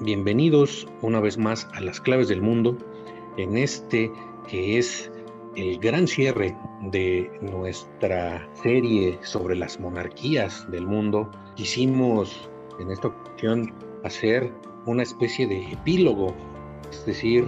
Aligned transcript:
bienvenidos 0.00 0.86
una 1.02 1.20
vez 1.20 1.36
más 1.36 1.68
a 1.74 1.80
las 1.82 2.00
claves 2.00 2.28
del 2.28 2.40
mundo 2.40 2.76
en 3.36 3.58
este 3.58 4.10
que 4.48 4.78
es 4.78 5.12
el 5.56 5.78
gran 5.78 6.08
cierre 6.08 6.56
de 6.84 7.30
nuestra 7.42 8.48
serie 8.62 9.18
sobre 9.22 9.56
las 9.56 9.78
monarquías 9.78 10.68
del 10.70 10.86
mundo. 10.86 11.30
Quisimos 11.54 12.48
en 12.78 12.90
esta 12.90 13.08
ocasión 13.08 13.74
hacer 14.02 14.50
una 14.86 15.02
especie 15.02 15.46
de 15.46 15.70
epílogo, 15.70 16.34
es 16.90 17.04
decir, 17.04 17.46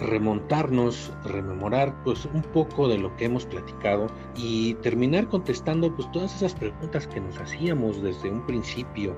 remontarnos, 0.00 1.12
rememorar 1.24 1.94
pues 2.02 2.24
un 2.26 2.42
poco 2.42 2.88
de 2.88 2.98
lo 2.98 3.14
que 3.16 3.26
hemos 3.26 3.46
platicado 3.46 4.08
y 4.36 4.74
terminar 4.74 5.28
contestando 5.28 5.94
pues 5.94 6.10
todas 6.10 6.34
esas 6.34 6.54
preguntas 6.54 7.06
que 7.06 7.20
nos 7.20 7.38
hacíamos 7.38 8.02
desde 8.02 8.28
un 8.28 8.44
principio, 8.44 9.14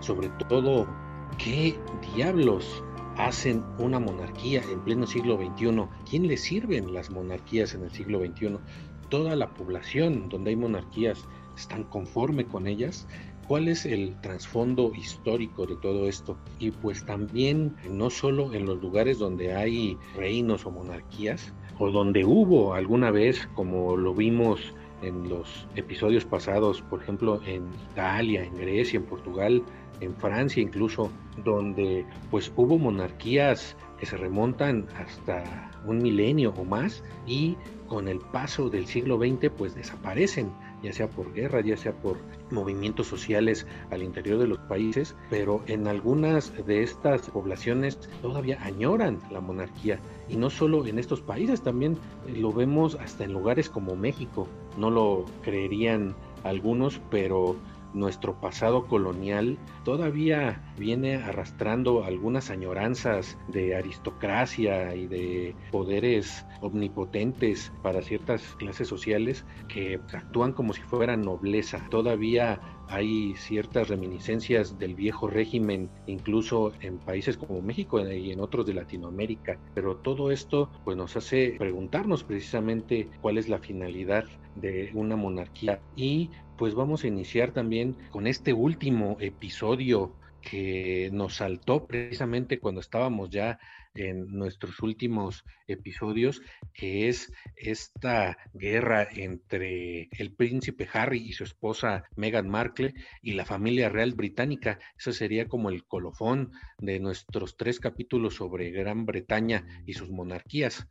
sobre 0.00 0.28
todo 0.48 0.86
qué 1.38 1.78
diablos 2.14 2.82
hacen 3.16 3.64
una 3.78 3.98
monarquía 3.98 4.62
en 4.70 4.80
pleno 4.80 5.06
siglo 5.06 5.36
XXI, 5.36 5.84
quién 6.08 6.28
le 6.28 6.36
sirven 6.36 6.92
las 6.92 7.10
monarquías 7.10 7.74
en 7.74 7.84
el 7.84 7.90
siglo 7.90 8.20
XXI, 8.20 8.58
toda 9.08 9.34
la 9.34 9.54
población 9.54 10.28
donde 10.28 10.50
hay 10.50 10.56
monarquías 10.56 11.24
están 11.56 11.84
conforme 11.84 12.44
con 12.44 12.66
ellas, 12.66 13.06
cuál 13.48 13.68
es 13.68 13.86
el 13.86 14.14
trasfondo 14.20 14.92
histórico 14.94 15.66
de 15.66 15.76
todo 15.76 16.06
esto 16.06 16.36
y 16.58 16.70
pues 16.70 17.04
también 17.06 17.74
no 17.90 18.10
solo 18.10 18.52
en 18.52 18.66
los 18.66 18.80
lugares 18.80 19.18
donde 19.18 19.54
hay 19.54 19.96
reinos 20.14 20.66
o 20.66 20.70
monarquías 20.70 21.52
o 21.78 21.90
donde 21.90 22.24
hubo 22.24 22.74
alguna 22.74 23.10
vez 23.10 23.48
como 23.54 23.96
lo 23.96 24.14
vimos 24.14 24.74
en 25.02 25.28
los 25.28 25.66
episodios 25.76 26.24
pasados, 26.24 26.82
por 26.82 27.02
ejemplo 27.02 27.40
en 27.46 27.68
Italia, 27.90 28.44
en 28.44 28.54
Grecia, 28.56 28.98
en 28.98 29.06
Portugal, 29.06 29.62
en 30.00 30.14
Francia 30.16 30.62
incluso, 30.62 31.10
donde 31.44 32.06
pues 32.30 32.52
hubo 32.56 32.78
monarquías 32.78 33.76
que 33.98 34.06
se 34.06 34.16
remontan 34.16 34.86
hasta 34.96 35.70
un 35.86 35.98
milenio 35.98 36.54
o 36.56 36.64
más 36.64 37.02
y 37.26 37.56
con 37.88 38.08
el 38.08 38.18
paso 38.18 38.68
del 38.70 38.86
siglo 38.86 39.18
XX 39.18 39.50
pues 39.56 39.74
desaparecen 39.74 40.52
ya 40.82 40.92
sea 40.92 41.08
por 41.08 41.32
guerra, 41.32 41.60
ya 41.60 41.76
sea 41.76 41.92
por 41.92 42.18
movimientos 42.50 43.06
sociales 43.06 43.66
al 43.90 44.02
interior 44.02 44.38
de 44.38 44.46
los 44.46 44.58
países, 44.58 45.16
pero 45.30 45.62
en 45.66 45.86
algunas 45.86 46.52
de 46.66 46.82
estas 46.82 47.30
poblaciones 47.30 47.98
todavía 48.22 48.62
añoran 48.62 49.18
la 49.30 49.40
monarquía. 49.40 50.00
Y 50.28 50.36
no 50.36 50.50
solo 50.50 50.86
en 50.86 50.98
estos 50.98 51.20
países, 51.20 51.62
también 51.62 51.98
lo 52.32 52.52
vemos 52.52 52.94
hasta 52.96 53.24
en 53.24 53.32
lugares 53.32 53.68
como 53.68 53.96
México. 53.96 54.46
No 54.76 54.90
lo 54.90 55.24
creerían 55.42 56.14
algunos, 56.44 57.00
pero 57.10 57.56
nuestro 57.94 58.40
pasado 58.40 58.86
colonial 58.86 59.58
todavía 59.84 60.62
viene 60.76 61.16
arrastrando 61.16 62.04
algunas 62.04 62.50
añoranzas 62.50 63.38
de 63.48 63.76
aristocracia 63.76 64.94
y 64.94 65.06
de 65.06 65.54
poderes 65.70 66.46
omnipotentes 66.60 67.72
para 67.82 68.02
ciertas 68.02 68.42
clases 68.58 68.88
sociales 68.88 69.44
que 69.68 70.00
actúan 70.12 70.52
como 70.52 70.72
si 70.72 70.82
fueran 70.82 71.22
nobleza. 71.22 71.86
Todavía 71.90 72.60
hay 72.88 73.34
ciertas 73.36 73.88
reminiscencias 73.88 74.78
del 74.78 74.94
viejo 74.94 75.28
régimen, 75.28 75.90
incluso 76.06 76.72
en 76.80 76.98
países 76.98 77.36
como 77.36 77.60
México 77.60 78.00
y 78.08 78.32
en 78.32 78.40
otros 78.40 78.66
de 78.66 78.74
Latinoamérica. 78.74 79.58
Pero 79.74 79.96
todo 79.96 80.30
esto 80.30 80.70
pues, 80.84 80.96
nos 80.96 81.16
hace 81.16 81.56
preguntarnos 81.58 82.24
precisamente 82.24 83.10
cuál 83.20 83.38
es 83.38 83.48
la 83.48 83.58
finalidad 83.58 84.24
de 84.54 84.90
una 84.94 85.16
monarquía 85.16 85.80
y 85.94 86.30
pues 86.56 86.74
vamos 86.74 87.04
a 87.04 87.08
iniciar 87.08 87.52
también 87.52 87.96
con 88.10 88.26
este 88.26 88.52
último 88.52 89.16
episodio 89.20 90.16
que 90.40 91.10
nos 91.12 91.36
saltó 91.36 91.86
precisamente 91.86 92.58
cuando 92.58 92.80
estábamos 92.80 93.30
ya 93.30 93.58
en 93.98 94.26
nuestros 94.32 94.80
últimos 94.80 95.44
episodios, 95.66 96.40
que 96.72 97.08
es 97.08 97.32
esta 97.56 98.38
guerra 98.54 99.06
entre 99.10 100.08
el 100.12 100.32
príncipe 100.32 100.88
Harry 100.92 101.18
y 101.18 101.32
su 101.32 101.44
esposa 101.44 102.04
Meghan 102.16 102.48
Markle 102.48 102.94
y 103.22 103.32
la 103.32 103.44
familia 103.44 103.88
real 103.88 104.14
británica. 104.14 104.78
Eso 104.96 105.12
sería 105.12 105.48
como 105.48 105.70
el 105.70 105.84
colofón 105.84 106.52
de 106.78 107.00
nuestros 107.00 107.56
tres 107.56 107.80
capítulos 107.80 108.36
sobre 108.36 108.70
Gran 108.70 109.04
Bretaña 109.04 109.66
y 109.86 109.94
sus 109.94 110.10
monarquías. 110.10 110.88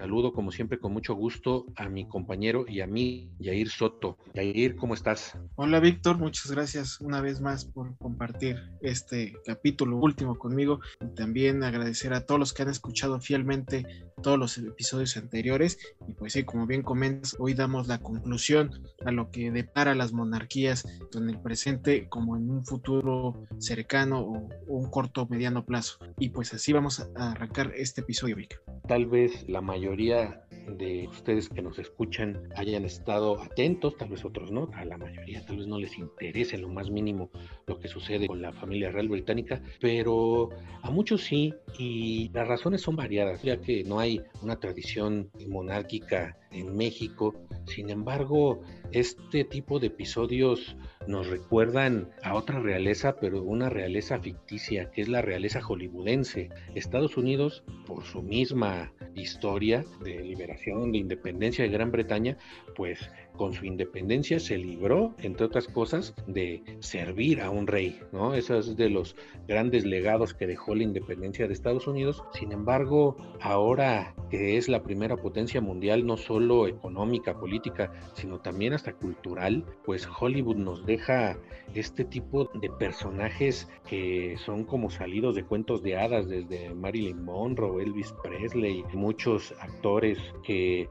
Saludo 0.00 0.32
como 0.32 0.50
siempre 0.50 0.78
con 0.78 0.94
mucho 0.94 1.12
gusto 1.14 1.66
a 1.76 1.90
mi 1.90 2.08
compañero 2.08 2.64
y 2.66 2.80
a 2.80 2.86
mí, 2.86 3.28
Yair 3.38 3.68
Soto. 3.68 4.16
Yair, 4.32 4.74
¿cómo 4.74 4.94
estás? 4.94 5.36
Hola 5.56 5.78
Víctor, 5.78 6.16
muchas 6.16 6.50
gracias 6.50 7.02
una 7.02 7.20
vez 7.20 7.42
más 7.42 7.66
por 7.66 7.98
compartir 7.98 8.56
este 8.80 9.34
capítulo 9.44 9.98
último 9.98 10.38
conmigo 10.38 10.80
y 11.02 11.14
también 11.14 11.62
agradecer 11.62 12.14
a 12.14 12.24
todos 12.24 12.38
los 12.38 12.54
que 12.54 12.62
han 12.62 12.70
escuchado 12.70 13.20
fielmente 13.20 13.84
todos 14.22 14.38
los 14.38 14.56
episodios 14.56 15.18
anteriores 15.18 15.76
y 16.08 16.14
pues 16.14 16.32
sí, 16.32 16.44
como 16.44 16.66
bien 16.66 16.82
comentas, 16.82 17.36
hoy 17.38 17.52
damos 17.52 17.86
la 17.86 17.98
conclusión 17.98 18.70
a 19.04 19.10
lo 19.10 19.30
que 19.30 19.50
depara 19.50 19.94
las 19.94 20.14
monarquías 20.14 20.86
en 21.12 21.28
el 21.28 21.38
presente 21.40 22.08
como 22.08 22.38
en 22.38 22.48
un 22.48 22.64
futuro 22.64 23.46
cercano 23.58 24.20
o, 24.20 24.48
un 24.66 24.90
corto 24.90 25.22
o 25.22 25.28
mediano 25.28 25.66
plazo. 25.66 25.98
Y 26.18 26.30
pues 26.30 26.54
así 26.54 26.72
vamos 26.72 27.00
a 27.00 27.32
arrancar 27.32 27.72
este 27.76 28.00
episodio, 28.00 28.36
Víctor. 28.36 28.62
Tal 28.88 29.06
vez 29.06 29.48
la 29.48 29.60
mayoría 29.60 29.89
mayoría 29.90 30.40
de 30.78 31.08
ustedes 31.08 31.48
que 31.48 31.62
nos 31.62 31.80
escuchan 31.80 32.48
hayan 32.54 32.84
estado 32.84 33.42
atentos, 33.42 33.96
tal 33.96 34.10
vez 34.10 34.24
otros 34.24 34.52
no, 34.52 34.70
a 34.74 34.84
la 34.84 34.96
mayoría 34.96 35.44
tal 35.44 35.56
vez 35.56 35.66
no 35.66 35.80
les 35.80 35.98
interese 35.98 36.58
lo 36.58 36.68
más 36.68 36.90
mínimo 36.90 37.30
lo 37.66 37.80
que 37.80 37.88
sucede 37.88 38.28
con 38.28 38.40
la 38.40 38.52
familia 38.52 38.92
real 38.92 39.08
británica, 39.08 39.60
pero 39.80 40.50
a 40.82 40.90
muchos 40.92 41.22
sí, 41.22 41.52
y 41.76 42.30
las 42.32 42.46
razones 42.46 42.82
son 42.82 42.94
variadas, 42.94 43.42
ya 43.42 43.60
que 43.60 43.82
no 43.82 43.98
hay 43.98 44.20
una 44.42 44.60
tradición 44.60 45.28
monárquica 45.48 46.38
en 46.52 46.76
México, 46.76 47.34
sin 47.66 47.90
embargo, 47.90 48.62
este 48.92 49.44
tipo 49.44 49.78
de 49.78 49.88
episodios 49.88 50.76
nos 51.06 51.28
recuerdan 51.28 52.10
a 52.22 52.34
otra 52.34 52.58
realeza, 52.60 53.16
pero 53.20 53.42
una 53.42 53.68
realeza 53.68 54.18
ficticia, 54.18 54.90
que 54.90 55.02
es 55.02 55.08
la 55.08 55.22
realeza 55.22 55.60
hollywoodense. 55.60 56.48
Estados 56.74 57.16
Unidos, 57.16 57.62
por 57.86 58.04
su 58.04 58.22
misma 58.22 58.92
historia 59.14 59.84
de 60.02 60.20
liberación, 60.20 60.92
de 60.92 60.98
independencia 60.98 61.64
de 61.64 61.70
Gran 61.70 61.90
Bretaña, 61.90 62.36
pues 62.76 63.10
con 63.40 63.54
su 63.54 63.64
independencia 63.64 64.38
se 64.38 64.58
libró, 64.58 65.14
entre 65.22 65.46
otras 65.46 65.66
cosas, 65.66 66.14
de 66.26 66.62
servir 66.80 67.40
a 67.40 67.48
un 67.48 67.66
rey, 67.66 67.98
¿no? 68.12 68.34
Eso 68.34 68.58
es 68.58 68.76
de 68.76 68.90
los 68.90 69.16
grandes 69.48 69.86
legados 69.86 70.34
que 70.34 70.46
dejó 70.46 70.74
la 70.74 70.82
independencia 70.82 71.46
de 71.46 71.54
Estados 71.54 71.86
Unidos. 71.86 72.22
Sin 72.34 72.52
embargo, 72.52 73.16
ahora 73.40 74.14
que 74.28 74.58
es 74.58 74.68
la 74.68 74.82
primera 74.82 75.16
potencia 75.16 75.62
mundial, 75.62 76.04
no 76.04 76.18
solo 76.18 76.68
económica, 76.68 77.40
política, 77.40 77.90
sino 78.12 78.40
también 78.40 78.74
hasta 78.74 78.92
cultural, 78.92 79.64
pues 79.86 80.06
Hollywood 80.06 80.56
nos 80.56 80.84
deja 80.84 81.38
este 81.74 82.04
tipo 82.04 82.50
de 82.54 82.68
personajes 82.68 83.68
que 83.88 84.36
son 84.44 84.64
como 84.64 84.90
salidos 84.90 85.34
de 85.34 85.44
cuentos 85.44 85.82
de 85.82 85.96
hadas, 85.96 86.28
desde 86.28 86.74
Marilyn 86.74 87.24
Monroe, 87.24 87.82
Elvis 87.82 88.12
Presley, 88.22 88.84
muchos 88.92 89.54
actores 89.60 90.18
que 90.44 90.88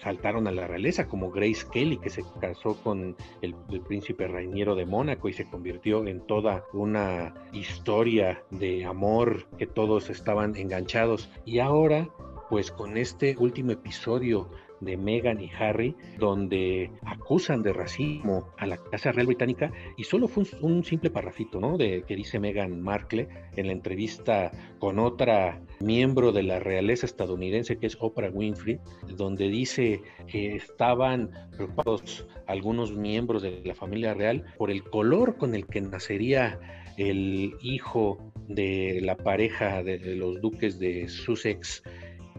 saltaron 0.00 0.46
a 0.46 0.52
la 0.52 0.66
realeza, 0.66 1.08
como 1.08 1.32
Kelly, 1.72 1.98
que 1.98 2.10
se 2.10 2.24
casó 2.40 2.76
con 2.82 3.16
el, 3.42 3.54
el 3.70 3.80
príncipe 3.80 4.28
Rainiero 4.28 4.74
de 4.74 4.86
Mónaco 4.86 5.28
y 5.28 5.32
se 5.32 5.48
convirtió 5.48 6.06
en 6.06 6.20
toda 6.26 6.64
una 6.72 7.34
historia 7.52 8.42
de 8.50 8.84
amor 8.84 9.46
que 9.58 9.66
todos 9.66 10.10
estaban 10.10 10.56
enganchados. 10.56 11.30
Y 11.44 11.58
ahora, 11.58 12.08
pues 12.48 12.70
con 12.70 12.96
este 12.96 13.36
último 13.38 13.72
episodio 13.72 14.50
de 14.80 14.96
Meghan 14.96 15.40
y 15.40 15.50
Harry, 15.58 15.94
donde 16.18 16.90
acusan 17.02 17.62
de 17.62 17.72
racismo 17.72 18.48
a 18.58 18.66
la 18.66 18.76
Casa 18.76 19.12
Real 19.12 19.26
Británica, 19.26 19.72
y 19.96 20.04
solo 20.04 20.28
fue 20.28 20.44
un, 20.60 20.84
simple 20.84 21.10
parrafito, 21.10 21.60
¿no? 21.60 21.76
De 21.76 22.04
que 22.06 22.16
dice 22.16 22.38
Meghan 22.38 22.80
Markle 22.80 23.28
en 23.56 23.66
la 23.66 23.72
entrevista 23.72 24.50
con 24.78 24.98
otra 24.98 25.60
miembro 25.80 26.32
de 26.32 26.42
la 26.42 26.58
realeza 26.58 27.06
estadounidense 27.06 27.78
que 27.78 27.86
es 27.86 27.96
Oprah 28.00 28.30
Winfrey, 28.30 28.78
donde 29.16 29.48
dice 29.48 30.02
que 30.26 30.56
estaban 30.56 31.30
preocupados 31.56 32.26
algunos 32.46 32.92
miembros 32.92 33.42
de 33.42 33.62
la 33.64 33.74
familia 33.74 34.14
real 34.14 34.44
por 34.56 34.70
el 34.70 34.82
color 34.82 35.36
con 35.36 35.54
el 35.54 35.66
que 35.66 35.80
nacería 35.80 36.58
el 36.96 37.54
hijo 37.62 38.32
de 38.48 39.00
la 39.02 39.16
pareja 39.16 39.82
de 39.82 39.98
los 40.16 40.40
duques 40.40 40.78
de 40.78 41.08
Sussex 41.08 41.82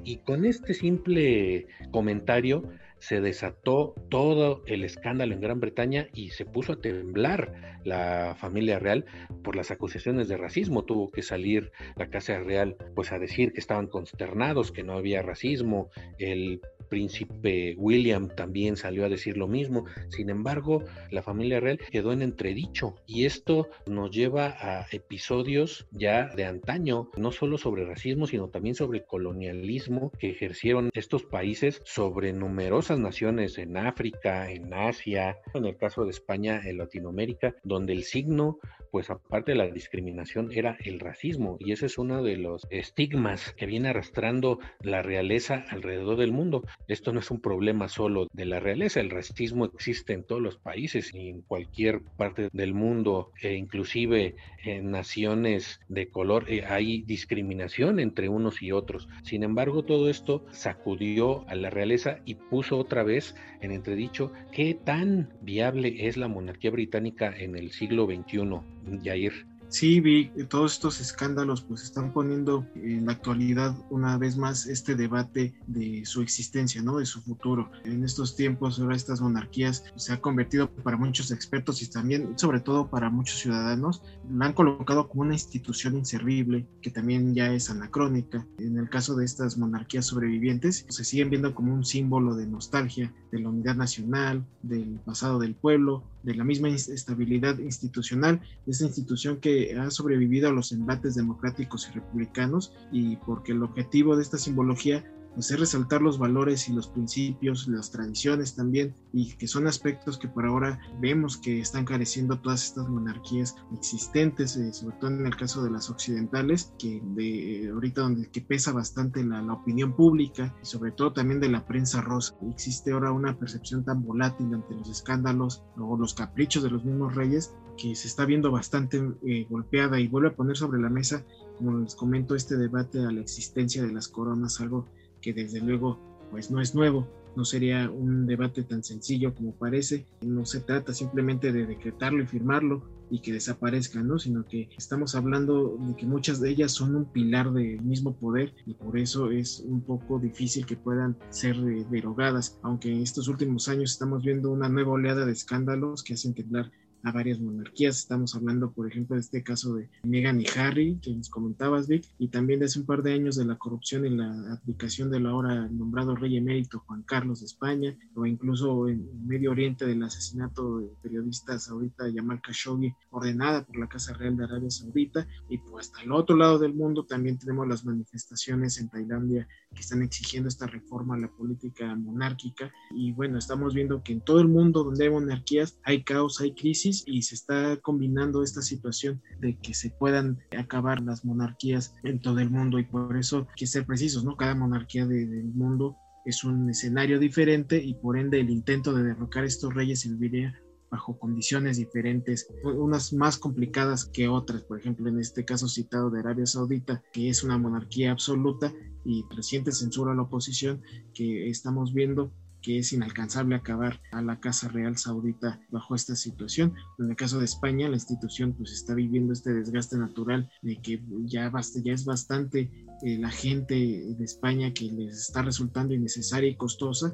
y 0.04 0.18
con 0.18 0.46
este 0.46 0.74
simple 0.74 1.68
comentario 1.92 2.64
se 3.00 3.22
desató 3.22 3.96
todo 4.10 4.64
el 4.66 4.84
escándalo 4.84 5.34
en 5.34 5.42
Gran 5.42 5.60
Bretaña 5.60 6.08
y 6.14 6.30
se 6.30 6.46
puso 6.46 6.74
a 6.74 6.82
temblar 6.82 7.80
la 7.84 8.36
familia 8.38 8.80
real 8.80 9.06
por 9.44 9.56
las 9.56 9.72
acusaciones 9.72 10.28
de 10.28 10.38
racismo. 10.38 10.84
Tuvo 10.84 11.10
que 11.10 11.22
salir 11.22 11.72
la 11.96 12.10
Casa 12.10 12.40
Real 12.40 12.76
pues 12.96 13.12
a 13.12 13.20
decir 13.20 13.54
que 13.54 13.60
estaban 13.60 13.88
consternados, 13.88 14.72
que 14.72 14.84
no 14.84 14.94
había 14.94 15.22
racismo. 15.22 15.90
El 16.18 16.62
príncipe 16.90 17.76
William 17.78 18.30
también 18.36 18.76
salió 18.76 19.06
a 19.06 19.10
decir 19.10 19.38
lo 19.38 19.48
mismo. 19.48 19.86
Sin 20.10 20.30
embargo, 20.30 20.84
la 21.12 21.22
familia 21.22 21.60
real 21.60 21.80
quedó 21.92 22.12
en 22.12 22.22
entredicho 22.22 22.96
y 23.06 23.26
esto 23.26 23.70
nos 23.86 24.12
lleva 24.12 24.56
a 24.60 24.88
episodios 24.92 25.88
ya 25.92 26.28
de 26.36 26.46
antaño, 26.46 27.10
no 27.16 27.32
solo 27.32 27.58
sobre 27.58 27.86
racismo, 27.86 28.28
sino 28.28 28.50
también 28.50 28.76
sobre 28.76 29.06
colonialismo 29.06 30.12
que 30.20 30.32
ejercieron 30.32 30.90
estos 30.94 31.24
países 31.24 31.82
sobre 31.86 32.34
numerosas 32.34 32.89
naciones 32.98 33.58
en 33.58 33.78
África, 33.78 34.50
en 34.50 34.74
Asia, 34.74 35.38
en 35.54 35.66
el 35.66 35.78
caso 35.78 36.06
de 36.06 36.12
España, 36.12 36.62
en 36.64 36.78
Latinoamérica, 36.78 37.56
donde 37.64 37.94
el 37.94 38.04
signo, 38.04 38.58
pues 38.92 39.10
aparte 39.10 39.52
de 39.52 39.58
la 39.58 39.68
discriminación, 39.68 40.50
era 40.52 40.78
el 40.84 41.00
racismo 41.00 41.58
y 41.60 41.72
ese 41.72 41.88
es 41.88 41.98
uno 41.98 42.24
de 42.24 42.38
los 42.38 42.68
estigmas 42.70 43.54
que 43.54 43.66
viene 43.66 43.90
arrastrando 43.90 44.60
la 44.82 45.02
realeza 45.02 45.66
alrededor 45.70 46.18
del 46.18 46.32
mundo. 46.32 46.64
Esto 46.88 47.14
no 47.14 47.20
es 47.20 47.32
un 47.32 47.42
problema 47.42 47.88
solo 47.88 48.28
de 48.34 48.46
la 48.46 48.60
realeza, 48.60 49.00
el 49.00 49.10
racismo 49.10 49.66
existe 49.66 50.14
en 50.14 50.24
todos 50.24 50.42
los 50.42 50.58
países 50.58 51.14
y 51.14 51.30
en 51.30 51.42
cualquier 51.42 52.02
parte 52.18 52.50
del 52.52 52.74
mundo, 52.74 53.32
e 53.42 53.54
inclusive 53.56 54.36
en 54.64 54.92
naciones 54.92 55.80
de 55.88 56.10
color 56.10 56.46
eh, 56.48 56.64
hay 56.66 57.02
discriminación 57.04 58.00
entre 58.00 58.30
unos 58.30 58.62
y 58.62 58.72
otros. 58.72 59.08
Sin 59.24 59.44
embargo, 59.44 59.84
todo 59.84 60.10
esto 60.10 60.46
sacudió 60.52 61.48
a 61.48 61.56
la 61.56 61.70
realeza 61.70 62.20
y 62.26 62.36
puso 62.36 62.78
otra 62.78 63.04
vez 63.04 63.36
en 63.62 63.72
entredicho 63.72 64.32
qué 64.52 64.74
tan 64.74 65.34
viable 65.42 66.08
es 66.08 66.18
la 66.18 66.28
monarquía 66.28 66.72
británica 66.72 67.34
en 67.36 67.56
el 67.56 67.72
siglo 67.72 68.06
XXI, 68.06 68.62
Jair. 68.98 69.49
Sí, 69.70 70.02
vi 70.02 70.32
todos 70.50 70.74
estos 70.74 71.00
escándalos 71.00 71.62
pues 71.62 71.84
están 71.84 72.12
poniendo 72.12 72.66
en 72.74 73.06
la 73.06 73.12
actualidad 73.12 73.76
una 73.92 74.18
vez 74.18 74.36
más 74.36 74.66
este 74.66 74.96
debate 74.96 75.54
de 75.68 76.04
su 76.06 76.24
existencia, 76.24 76.82
¿no? 76.82 76.98
De 76.98 77.06
su 77.06 77.22
futuro. 77.22 77.70
En 77.86 78.04
estos 78.04 78.36
tiempos 78.36 78.80
ahora 78.80 78.96
estas 78.96 79.22
monarquías 79.22 79.84
se 79.96 80.12
ha 80.12 80.22
convertido 80.22 80.72
para 80.72 80.98
muchos 80.98 81.32
expertos 81.32 81.84
y 81.84 81.90
también 81.90 82.38
sobre 82.38 82.62
todo 82.62 82.90
para 82.90 83.12
muchos 83.12 83.38
ciudadanos 83.40 84.02
la 84.32 84.48
han 84.48 84.54
colocado 84.54 85.08
como 85.08 85.22
una 85.22 85.36
institución 85.36 85.96
inservible 85.96 86.66
que 86.82 86.90
también 86.90 87.36
ya 87.36 87.54
es 87.54 87.70
anacrónica. 87.70 88.48
En 88.58 88.80
el 88.80 88.90
caso 88.90 89.16
de 89.16 89.26
estas 89.26 89.56
monarquías 89.60 90.08
sobrevivientes 90.08 90.88
se 90.90 91.04
siguen 91.04 91.30
viendo 91.30 91.54
como 91.54 91.76
un 91.76 91.86
símbolo 91.86 92.36
de 92.36 92.48
nostalgia, 92.48 93.14
de 93.32 93.40
la 93.40 93.50
unidad 93.50 93.76
nacional, 93.76 94.44
del 94.64 95.00
pasado 95.06 95.38
del 95.38 95.54
pueblo, 95.54 96.04
de 96.24 96.36
la 96.36 96.44
misma 96.44 96.70
estabilidad 96.70 97.60
institucional, 97.60 98.42
de 98.66 98.72
esta 98.72 98.86
institución 98.86 99.38
que 99.38 99.59
ha 99.80 99.92
sobrevivido 99.92 100.50
a 100.50 100.54
los 100.54 100.72
embates 100.72 101.16
democráticos 101.16 101.88
y 101.90 101.94
republicanos 101.94 102.74
y 102.92 103.18
porque 103.18 103.52
el 103.52 103.64
objetivo 103.64 104.16
de 104.16 104.24
esta 104.24 104.38
simbología 104.38 105.04
pues, 105.34 105.52
es 105.52 105.60
resaltar 105.60 106.02
los 106.02 106.18
valores 106.18 106.70
y 106.70 106.74
los 106.74 106.88
principios, 106.88 107.68
las 107.68 107.92
tradiciones 107.92 108.56
también, 108.56 108.94
y 109.14 109.34
que 109.36 109.48
son 109.48 109.68
aspectos 109.68 110.18
que 110.18 110.28
por 110.28 110.46
ahora 110.46 110.80
vemos 111.00 111.38
que 111.38 111.60
están 111.60 111.86
careciendo 111.86 112.40
todas 112.40 112.66
estas 112.66 112.90
monarquías 112.90 113.56
existentes, 113.74 114.56
eh, 114.58 114.74
sobre 114.74 114.98
todo 114.98 115.12
en 115.12 115.26
el 115.26 115.36
caso 115.36 115.64
de 115.64 115.72
las 115.72 115.90
occidentales, 115.90 116.74
que 116.78 117.02
de 117.16 117.66
eh, 117.66 117.70
ahorita 117.70 118.02
donde 118.02 118.30
que 118.30 118.42
pesa 118.42 118.72
bastante 118.72 119.24
la, 119.24 119.42
la, 119.42 119.54
opinión 119.54 119.96
pública 119.96 120.56
y 120.62 120.66
sobre 120.66 120.92
todo 120.92 121.14
también 121.14 121.40
de 121.40 121.50
la 121.50 121.66
prensa 121.66 122.02
rosa. 122.02 122.36
Existe 122.50 122.92
ahora 122.92 123.12
una 123.12 123.38
percepción 123.38 123.84
tan 123.84 124.04
volátil 124.04 124.54
ante 124.54 124.76
los 124.76 124.90
escándalos 124.90 125.64
o 125.78 125.98
los 125.98 126.14
caprichos 126.14 126.64
de 126.64 126.70
los 126.70 126.84
mismos 126.84 127.16
reyes 127.16 127.54
que 127.80 127.96
se 127.96 128.08
está 128.08 128.26
viendo 128.26 128.52
bastante 128.52 129.02
eh, 129.26 129.48
golpeada 129.50 130.00
y 130.00 130.08
vuelve 130.08 130.30
a 130.30 130.36
poner 130.36 130.58
sobre 130.58 130.82
la 130.82 130.90
mesa, 130.90 131.24
como 131.58 131.80
les 131.80 131.96
comento, 131.96 132.36
este 132.36 132.58
debate 132.58 133.00
a 133.00 133.12
la 133.12 133.22
existencia 133.22 133.84
de 133.84 133.94
las 133.94 134.08
coronas, 134.10 134.60
algo 134.60 134.88
que 135.22 135.34
desde 135.34 135.62
luego 135.62 136.00
pues 136.32 136.52
no 136.52 136.62
es 136.62 136.76
nuevo, 136.76 137.08
no 137.36 137.46
sería 137.46 137.90
un 137.90 138.26
debate 138.26 138.64
tan 138.64 138.84
sencillo 138.84 139.34
como 139.34 139.54
parece, 139.54 140.06
no 140.22 140.46
se 140.46 140.62
trata 140.62 140.94
simplemente 140.94 141.52
de 141.52 141.66
decretarlo 141.66 142.24
y 142.24 142.28
firmarlo 142.28 142.84
y 143.12 143.22
que 143.22 143.34
desaparezcan, 143.34 144.08
¿no? 144.08 144.20
sino 144.20 144.46
que 144.46 144.70
estamos 144.78 145.16
hablando 145.16 145.78
de 145.80 145.96
que 145.96 146.06
muchas 146.06 146.40
de 146.40 146.50
ellas 146.50 146.72
son 146.72 146.96
un 146.96 147.06
pilar 147.06 147.52
del 147.52 147.82
mismo 147.82 148.16
poder 148.16 148.54
y 148.66 148.76
por 148.76 148.98
eso 148.98 149.32
es 149.32 149.64
un 149.66 149.82
poco 149.82 150.20
difícil 150.20 150.66
que 150.66 150.78
puedan 150.78 151.18
ser 151.30 151.58
derogadas, 151.90 152.60
aunque 152.62 152.92
en 152.92 153.02
estos 153.02 153.28
últimos 153.28 153.68
años 153.68 153.92
estamos 153.92 154.24
viendo 154.24 154.52
una 154.52 154.70
nueva 154.70 154.92
oleada 154.92 155.26
de 155.26 155.32
escándalos 155.32 156.04
que 156.04 156.14
hacen 156.14 156.36
temblar 156.36 156.72
a 157.04 157.12
varias 157.12 157.40
monarquías. 157.40 158.00
Estamos 158.00 158.36
hablando, 158.36 158.72
por 158.72 158.88
ejemplo, 158.88 159.16
de 159.16 159.22
este 159.22 159.44
caso 159.44 159.76
de 159.76 159.90
Meghan 160.04 160.42
y 160.42 160.46
Harry, 160.58 161.00
que 161.02 161.14
nos 161.14 161.30
comentabas, 161.30 161.88
Vic, 161.88 162.06
y 162.18 162.28
también 162.28 162.60
de 162.60 162.66
hace 162.66 162.80
un 162.80 162.86
par 162.86 163.04
de 163.04 163.14
años 163.14 163.36
de 163.36 163.46
la 163.46 163.58
corrupción 163.58 164.06
en 164.06 164.18
la 164.18 164.54
aplicación 164.54 165.10
del 165.10 165.26
ahora 165.26 165.68
nombrado 165.70 166.16
rey 166.16 166.38
emérito 166.38 166.84
Juan 166.88 167.04
Carlos 167.04 167.40
de 167.40 167.46
España, 167.46 167.98
o 168.16 168.26
incluso 168.26 168.88
en 168.88 169.28
Medio 169.28 169.52
Oriente 169.52 169.86
del 169.86 170.04
asesinato 170.04 170.80
de 170.80 170.90
periodista 171.02 171.58
saudita 171.60 172.10
Yamal 172.10 172.42
Khashoggi, 172.42 172.94
ordenada 173.12 173.66
por 173.66 173.78
la 173.78 173.88
Casa 173.88 174.14
Real 174.14 174.36
de 174.38 174.44
Arabia 174.44 174.70
Saudita, 174.70 175.28
y 175.50 175.58
pues 175.58 175.88
hasta 175.88 176.02
el 176.04 176.12
otro 176.12 176.36
lado 176.36 176.60
del 176.60 176.74
mundo 176.74 177.06
también 177.06 177.38
tenemos 177.38 177.68
las 177.68 177.86
manifestaciones 177.86 178.80
en 178.80 178.90
Tailandia 178.90 179.48
que 179.74 179.82
están 179.82 180.02
exigiendo 180.02 180.50
esta 180.50 180.68
reforma 180.68 181.16
a 181.16 181.20
la 181.20 181.30
política 181.30 181.96
monárquica, 181.96 182.72
y 182.92 183.12
bueno, 183.14 183.38
estamos 183.38 183.74
viendo 183.74 184.04
que 184.04 184.14
en 184.14 184.22
todo 184.22 184.40
el 184.40 184.48
mundo 184.48 184.84
donde 184.84 185.06
hay 185.06 185.10
monarquías 185.10 185.78
hay 185.84 186.04
caos, 186.04 186.40
hay 186.42 186.54
crisis, 186.54 186.89
y 187.06 187.22
se 187.22 187.36
está 187.36 187.78
combinando 187.78 188.44
esta 188.44 188.62
situación 188.62 189.22
de 189.40 189.58
que 189.58 189.74
se 189.74 189.90
puedan 189.92 190.40
acabar 190.58 191.02
las 191.02 191.24
monarquías 191.24 191.94
en 192.04 192.20
todo 192.20 192.40
el 192.40 192.50
mundo 192.50 192.80
y 192.80 192.86
por 192.86 193.18
eso 193.18 193.48
hay 193.50 193.56
que 193.56 193.68
ser 193.68 193.86
precisos, 193.86 194.24
¿no? 194.24 194.36
Cada 194.36 194.56
monarquía 194.56 195.06
del 195.06 195.46
mundo 195.54 195.96
es 196.26 196.44
un 196.44 196.70
escenario 196.70 197.20
diferente 197.20 197.82
y 197.84 197.94
por 197.96 198.18
ende 198.18 198.40
el 198.40 198.50
intento 198.50 198.94
de 198.94 199.04
derrocar 199.04 199.46
estos 199.46 199.74
reyes 199.74 200.02
serviría 200.02 200.54
bajo 200.92 201.20
condiciones 201.20 201.78
diferentes, 201.78 202.48
unas 202.64 203.14
más 203.14 203.38
complicadas 203.38 204.06
que 204.06 204.28
otras, 204.28 204.64
por 204.64 204.80
ejemplo 204.80 205.08
en 205.08 205.20
este 205.20 205.46
caso 205.46 205.68
citado 205.68 206.10
de 206.10 206.20
Arabia 206.20 206.46
Saudita, 206.46 207.04
que 207.14 207.30
es 207.30 207.44
una 207.44 207.58
monarquía 207.58 208.12
absoluta 208.12 208.74
y 209.06 209.24
reciente 209.36 209.72
censura 209.72 210.14
a 210.14 210.16
la 210.16 210.24
oposición 210.24 210.82
que 211.14 211.48
estamos 211.50 211.94
viendo 211.94 212.32
que 212.62 212.80
es 212.80 212.94
inalcanzable 212.94 213.56
acabar 213.56 214.02
a 214.12 214.22
la 214.22 214.40
Casa 214.40 214.68
Real 214.68 214.98
Saudita 214.98 215.60
bajo 215.70 215.96
esta 215.96 216.16
situación. 216.16 216.74
En 216.98 217.10
el 217.10 217.16
caso 217.16 217.40
de 217.40 217.46
España, 217.46 217.88
la 217.88 217.96
institución 217.96 218.54
pues 218.54 218.72
está 218.72 218.94
viviendo 218.94 219.34
este 219.34 219.54
desgaste 219.54 219.98
natural 219.98 220.50
de 220.62 220.82
que 220.82 221.02
ya, 221.26 221.52
ya 221.84 221.94
es 221.94 222.06
bastante 222.06 222.72
eh, 223.04 223.18
la 223.18 223.30
gente 223.30 223.76
de 223.76 224.24
España 224.24 224.74
que 224.74 224.86
les 224.86 225.18
está 225.18 225.42
resultando 225.42 225.94
innecesaria 225.94 226.50
y 226.50 226.56
costosa 226.56 227.14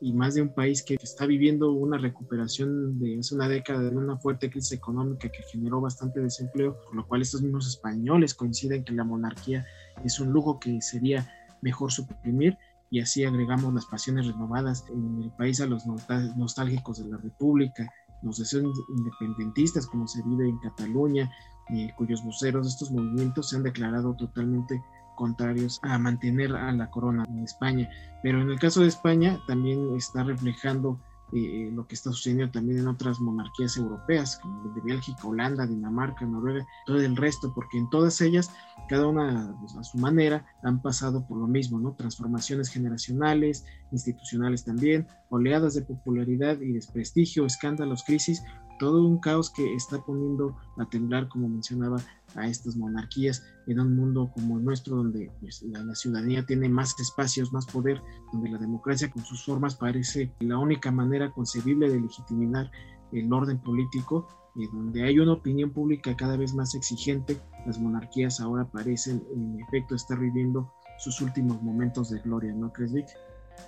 y 0.00 0.12
más 0.12 0.34
de 0.34 0.42
un 0.42 0.52
país 0.52 0.82
que 0.82 0.94
está 0.94 1.26
viviendo 1.26 1.72
una 1.72 1.96
recuperación 1.98 2.98
de 2.98 3.18
hace 3.18 3.34
una 3.34 3.48
década 3.48 3.82
de 3.82 3.96
una 3.96 4.18
fuerte 4.18 4.50
crisis 4.50 4.72
económica 4.72 5.30
que 5.30 5.42
generó 5.50 5.80
bastante 5.80 6.20
desempleo, 6.20 6.78
por 6.84 6.96
lo 6.96 7.06
cual 7.06 7.22
estos 7.22 7.42
mismos 7.42 7.66
españoles 7.66 8.34
coinciden 8.34 8.84
que 8.84 8.92
la 8.92 9.04
monarquía 9.04 9.66
es 10.04 10.20
un 10.20 10.32
lujo 10.32 10.60
que 10.60 10.80
sería 10.82 11.26
mejor 11.62 11.92
suprimir 11.92 12.58
y 12.90 13.00
así 13.00 13.24
agregamos 13.24 13.74
las 13.74 13.86
pasiones 13.86 14.26
renovadas 14.26 14.84
en 14.88 15.22
el 15.22 15.30
país 15.32 15.60
a 15.60 15.66
los 15.66 15.84
nostálgicos 15.86 16.98
de 16.98 17.10
la 17.10 17.16
República, 17.18 17.90
los 18.22 18.38
deseos 18.38 18.80
independentistas 18.96 19.86
como 19.86 20.06
se 20.06 20.22
vive 20.22 20.48
en 20.48 20.58
Cataluña, 20.58 21.30
eh, 21.70 21.92
cuyos 21.96 22.24
voceros 22.24 22.66
de 22.66 22.70
estos 22.70 22.90
movimientos 22.90 23.50
se 23.50 23.56
han 23.56 23.62
declarado 23.62 24.14
totalmente 24.14 24.80
contrarios 25.16 25.80
a 25.82 25.98
mantener 25.98 26.54
a 26.54 26.70
la 26.72 26.90
corona 26.90 27.24
en 27.28 27.40
España. 27.40 27.90
Pero 28.22 28.40
en 28.40 28.50
el 28.50 28.58
caso 28.58 28.82
de 28.82 28.88
España 28.88 29.40
también 29.46 29.94
está 29.96 30.22
reflejando 30.22 31.00
eh, 31.32 31.70
lo 31.72 31.86
que 31.86 31.96
está 31.96 32.10
sucediendo 32.12 32.52
también 32.52 32.78
en 32.78 32.88
otras 32.88 33.18
monarquías 33.18 33.76
europeas, 33.76 34.38
como 34.40 34.72
de 34.72 34.80
Bélgica, 34.80 35.26
Holanda, 35.26 35.66
Dinamarca, 35.66 36.24
Noruega, 36.24 36.64
todo 36.86 37.00
el 37.00 37.16
resto, 37.16 37.52
porque 37.52 37.78
en 37.78 37.90
todas 37.90 38.20
ellas, 38.20 38.50
cada 38.88 39.08
una 39.08 39.56
pues, 39.60 39.74
a 39.76 39.82
su 39.82 39.98
manera, 39.98 40.46
han 40.62 40.80
pasado 40.80 41.26
por 41.26 41.38
lo 41.38 41.48
mismo, 41.48 41.80
¿no? 41.80 41.94
Transformaciones 41.94 42.68
generacionales, 42.68 43.64
institucionales 43.90 44.64
también, 44.64 45.08
oleadas 45.28 45.74
de 45.74 45.82
popularidad 45.82 46.60
y 46.60 46.72
desprestigio, 46.72 47.44
escándalos, 47.44 48.04
crisis, 48.04 48.42
todo 48.78 49.06
un 49.06 49.18
caos 49.18 49.50
que 49.50 49.74
está 49.74 49.98
poniendo 49.98 50.56
a 50.78 50.88
temblar, 50.88 51.28
como 51.28 51.48
mencionaba, 51.48 51.96
a 52.36 52.46
estas 52.46 52.76
monarquías 52.76 53.44
en 53.66 53.80
un 53.80 53.96
mundo 53.96 54.30
como 54.34 54.58
el 54.58 54.64
nuestro, 54.64 54.96
donde 54.96 55.30
pues, 55.40 55.62
la, 55.62 55.94
ciudadanía 55.94 56.44
tiene 56.44 56.68
más 56.68 56.98
espacios, 57.00 57.52
más 57.52 57.66
poder, 57.66 58.00
donde 58.32 58.50
la 58.50 58.58
democracia 58.58 59.10
con 59.10 59.24
sus 59.24 59.44
formas 59.44 59.74
parece 59.74 60.32
la 60.40 60.58
única 60.58 60.90
manera 60.90 61.30
concebible 61.32 61.90
de 61.90 62.00
legitimar 62.00 62.70
el 63.12 63.32
orden 63.32 63.58
político, 63.58 64.26
y 64.54 64.66
donde 64.68 65.02
hay 65.04 65.18
una 65.18 65.34
opinión 65.34 65.70
pública 65.70 66.16
cada 66.16 66.36
vez 66.36 66.54
más 66.54 66.74
exigente, 66.74 67.36
las 67.66 67.78
monarquías 67.78 68.40
ahora 68.40 68.64
parecen 68.64 69.22
en 69.34 69.60
efecto 69.60 69.94
estar 69.94 70.18
viviendo 70.18 70.72
sus 70.98 71.20
últimos 71.20 71.62
momentos 71.62 72.10
de 72.10 72.20
gloria, 72.20 72.54
¿no 72.54 72.72
crees, 72.72 72.92
Vic? 72.92 73.06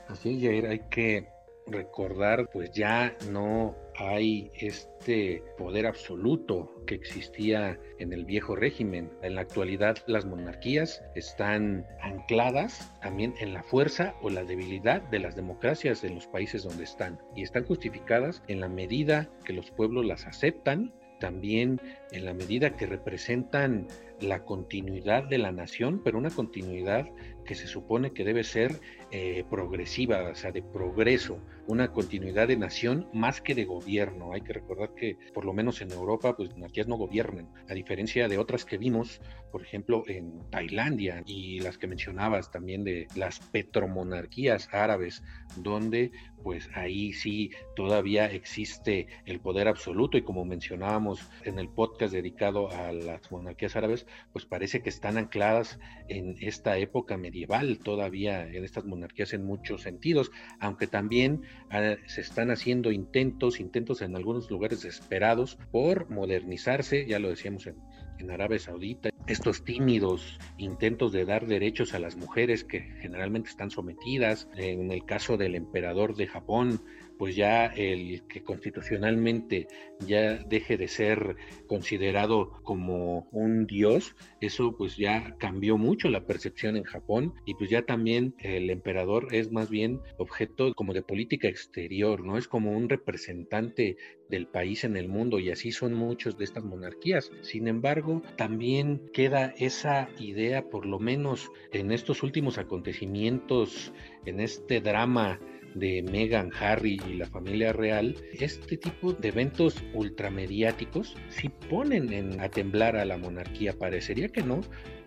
Así 0.08 0.36
es, 0.36 0.42
Jair, 0.42 0.66
hay 0.66 0.80
que 0.90 1.28
recordar, 1.70 2.48
pues 2.52 2.70
ya 2.72 3.16
no 3.30 3.76
hay 3.96 4.50
este 4.54 5.42
poder 5.56 5.86
absoluto 5.86 6.82
que 6.86 6.94
existía 6.94 7.78
en 7.98 8.12
el 8.12 8.24
viejo 8.24 8.54
régimen. 8.54 9.10
En 9.22 9.34
la 9.34 9.42
actualidad 9.42 9.98
las 10.06 10.24
monarquías 10.24 11.02
están 11.14 11.84
ancladas 12.00 12.92
también 13.02 13.34
en 13.40 13.52
la 13.52 13.62
fuerza 13.62 14.14
o 14.22 14.30
la 14.30 14.44
debilidad 14.44 15.02
de 15.02 15.18
las 15.18 15.34
democracias 15.34 16.04
en 16.04 16.14
los 16.14 16.26
países 16.26 16.62
donde 16.62 16.84
están 16.84 17.18
y 17.34 17.42
están 17.42 17.64
justificadas 17.64 18.42
en 18.46 18.60
la 18.60 18.68
medida 18.68 19.28
que 19.44 19.52
los 19.52 19.70
pueblos 19.70 20.06
las 20.06 20.26
aceptan, 20.26 20.92
también 21.18 21.80
en 22.12 22.24
la 22.24 22.32
medida 22.32 22.76
que 22.76 22.86
representan 22.86 23.88
la 24.20 24.44
continuidad 24.44 25.24
de 25.24 25.38
la 25.38 25.52
nación, 25.52 26.00
pero 26.04 26.18
una 26.18 26.30
continuidad 26.30 27.08
que 27.44 27.54
se 27.54 27.66
supone 27.66 28.12
que 28.12 28.24
debe 28.24 28.44
ser 28.44 28.80
eh, 29.10 29.44
progresiva, 29.48 30.28
o 30.30 30.34
sea, 30.34 30.52
de 30.52 30.62
progreso, 30.62 31.40
una 31.66 31.92
continuidad 31.92 32.48
de 32.48 32.56
nación 32.56 33.08
más 33.14 33.40
que 33.40 33.54
de 33.54 33.64
gobierno. 33.64 34.32
Hay 34.34 34.42
que 34.42 34.52
recordar 34.52 34.94
que 34.94 35.16
por 35.32 35.46
lo 35.46 35.54
menos 35.54 35.80
en 35.80 35.90
Europa, 35.90 36.36
pues 36.36 36.50
monarquías 36.50 36.88
no 36.88 36.96
gobiernan, 36.96 37.48
a 37.70 37.74
diferencia 37.74 38.28
de 38.28 38.36
otras 38.36 38.66
que 38.66 38.76
vimos, 38.76 39.22
por 39.50 39.62
ejemplo, 39.62 40.04
en 40.08 40.50
Tailandia 40.50 41.22
y 41.24 41.60
las 41.60 41.78
que 41.78 41.86
mencionabas 41.86 42.50
también 42.50 42.84
de 42.84 43.06
las 43.16 43.40
petromonarquías 43.40 44.68
árabes, 44.72 45.22
donde 45.56 46.10
pues 46.42 46.70
ahí 46.74 47.12
sí 47.12 47.50
todavía 47.74 48.26
existe 48.26 49.06
el 49.26 49.40
poder 49.40 49.68
absoluto 49.68 50.16
y 50.16 50.22
como 50.22 50.44
mencionábamos 50.44 51.28
en 51.44 51.58
el 51.58 51.68
podcast 51.68 52.12
dedicado 52.12 52.70
a 52.70 52.92
las 52.92 53.32
monarquías 53.32 53.74
árabes, 53.74 54.06
pues 54.32 54.44
parece 54.44 54.80
que 54.82 54.88
están 54.88 55.18
ancladas 55.18 55.78
en 56.08 56.36
esta 56.40 56.78
época 56.78 57.16
medieval 57.16 57.78
todavía, 57.78 58.46
en 58.46 58.64
estas 58.64 58.84
monarquías 58.84 58.97
en 59.02 59.44
muchos 59.44 59.82
sentidos, 59.82 60.30
aunque 60.60 60.86
también 60.86 61.42
ah, 61.70 61.96
se 62.06 62.20
están 62.20 62.50
haciendo 62.50 62.90
intentos, 62.92 63.60
intentos 63.60 64.02
en 64.02 64.16
algunos 64.16 64.50
lugares 64.50 64.82
desesperados 64.82 65.58
por 65.70 66.10
modernizarse, 66.10 67.06
ya 67.06 67.18
lo 67.18 67.28
decíamos 67.28 67.66
en, 67.66 67.76
en 68.18 68.30
Arabia 68.30 68.58
Saudita, 68.58 69.10
estos 69.26 69.64
tímidos 69.64 70.38
intentos 70.56 71.12
de 71.12 71.24
dar 71.24 71.46
derechos 71.46 71.94
a 71.94 71.98
las 71.98 72.16
mujeres 72.16 72.64
que 72.64 72.80
generalmente 73.00 73.50
están 73.50 73.70
sometidas, 73.70 74.48
en 74.56 74.90
el 74.90 75.04
caso 75.04 75.36
del 75.36 75.54
emperador 75.54 76.16
de 76.16 76.26
Japón, 76.26 76.80
pues 77.18 77.36
ya 77.36 77.66
el 77.66 78.22
que 78.28 78.42
constitucionalmente 78.42 79.66
ya 80.06 80.34
deje 80.34 80.76
de 80.76 80.88
ser 80.88 81.36
considerado 81.66 82.52
como 82.62 83.28
un 83.32 83.66
dios, 83.66 84.14
eso 84.40 84.76
pues 84.76 84.96
ya 84.96 85.36
cambió 85.38 85.76
mucho 85.76 86.08
la 86.08 86.24
percepción 86.24 86.76
en 86.76 86.84
Japón 86.84 87.34
y 87.44 87.54
pues 87.54 87.70
ya 87.70 87.82
también 87.82 88.34
el 88.38 88.70
emperador 88.70 89.28
es 89.32 89.50
más 89.50 89.68
bien 89.68 90.00
objeto 90.16 90.72
como 90.74 90.94
de 90.94 91.02
política 91.02 91.48
exterior, 91.48 92.24
¿no? 92.24 92.38
Es 92.38 92.48
como 92.48 92.72
un 92.72 92.88
representante 92.88 93.96
del 94.28 94.46
país 94.46 94.84
en 94.84 94.96
el 94.96 95.08
mundo 95.08 95.38
y 95.38 95.50
así 95.50 95.72
son 95.72 95.94
muchos 95.94 96.36
de 96.38 96.44
estas 96.44 96.64
monarquías. 96.64 97.30
Sin 97.42 97.66
embargo, 97.66 98.22
también 98.36 99.10
queda 99.12 99.54
esa 99.58 100.08
idea, 100.18 100.68
por 100.68 100.86
lo 100.86 100.98
menos 100.98 101.50
en 101.72 101.92
estos 101.92 102.22
últimos 102.22 102.58
acontecimientos, 102.58 103.92
en 104.26 104.40
este 104.40 104.80
drama 104.80 105.40
de 105.74 106.02
Meghan, 106.02 106.50
Harry 106.58 107.00
y 107.08 107.14
la 107.14 107.26
familia 107.26 107.72
real, 107.72 108.16
este 108.32 108.76
tipo 108.76 109.12
de 109.12 109.28
eventos 109.28 109.82
ultramediáticos 109.94 111.16
sí 111.28 111.50
ponen 111.70 112.40
a 112.40 112.48
temblar 112.48 112.96
a 112.96 113.04
la 113.04 113.18
monarquía. 113.18 113.72
Parecería 113.72 114.28
que 114.28 114.42
no, 114.42 114.60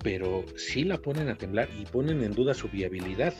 pero 0.03 0.46
sí 0.56 0.84
la 0.84 0.98
ponen 0.98 1.30
a 1.30 1.38
temblar 1.38 1.70
y 1.77 1.86
ponen 1.86 2.24
en 2.24 2.32
duda 2.32 2.53
su 2.53 2.70
viabilidad. 2.70 3.34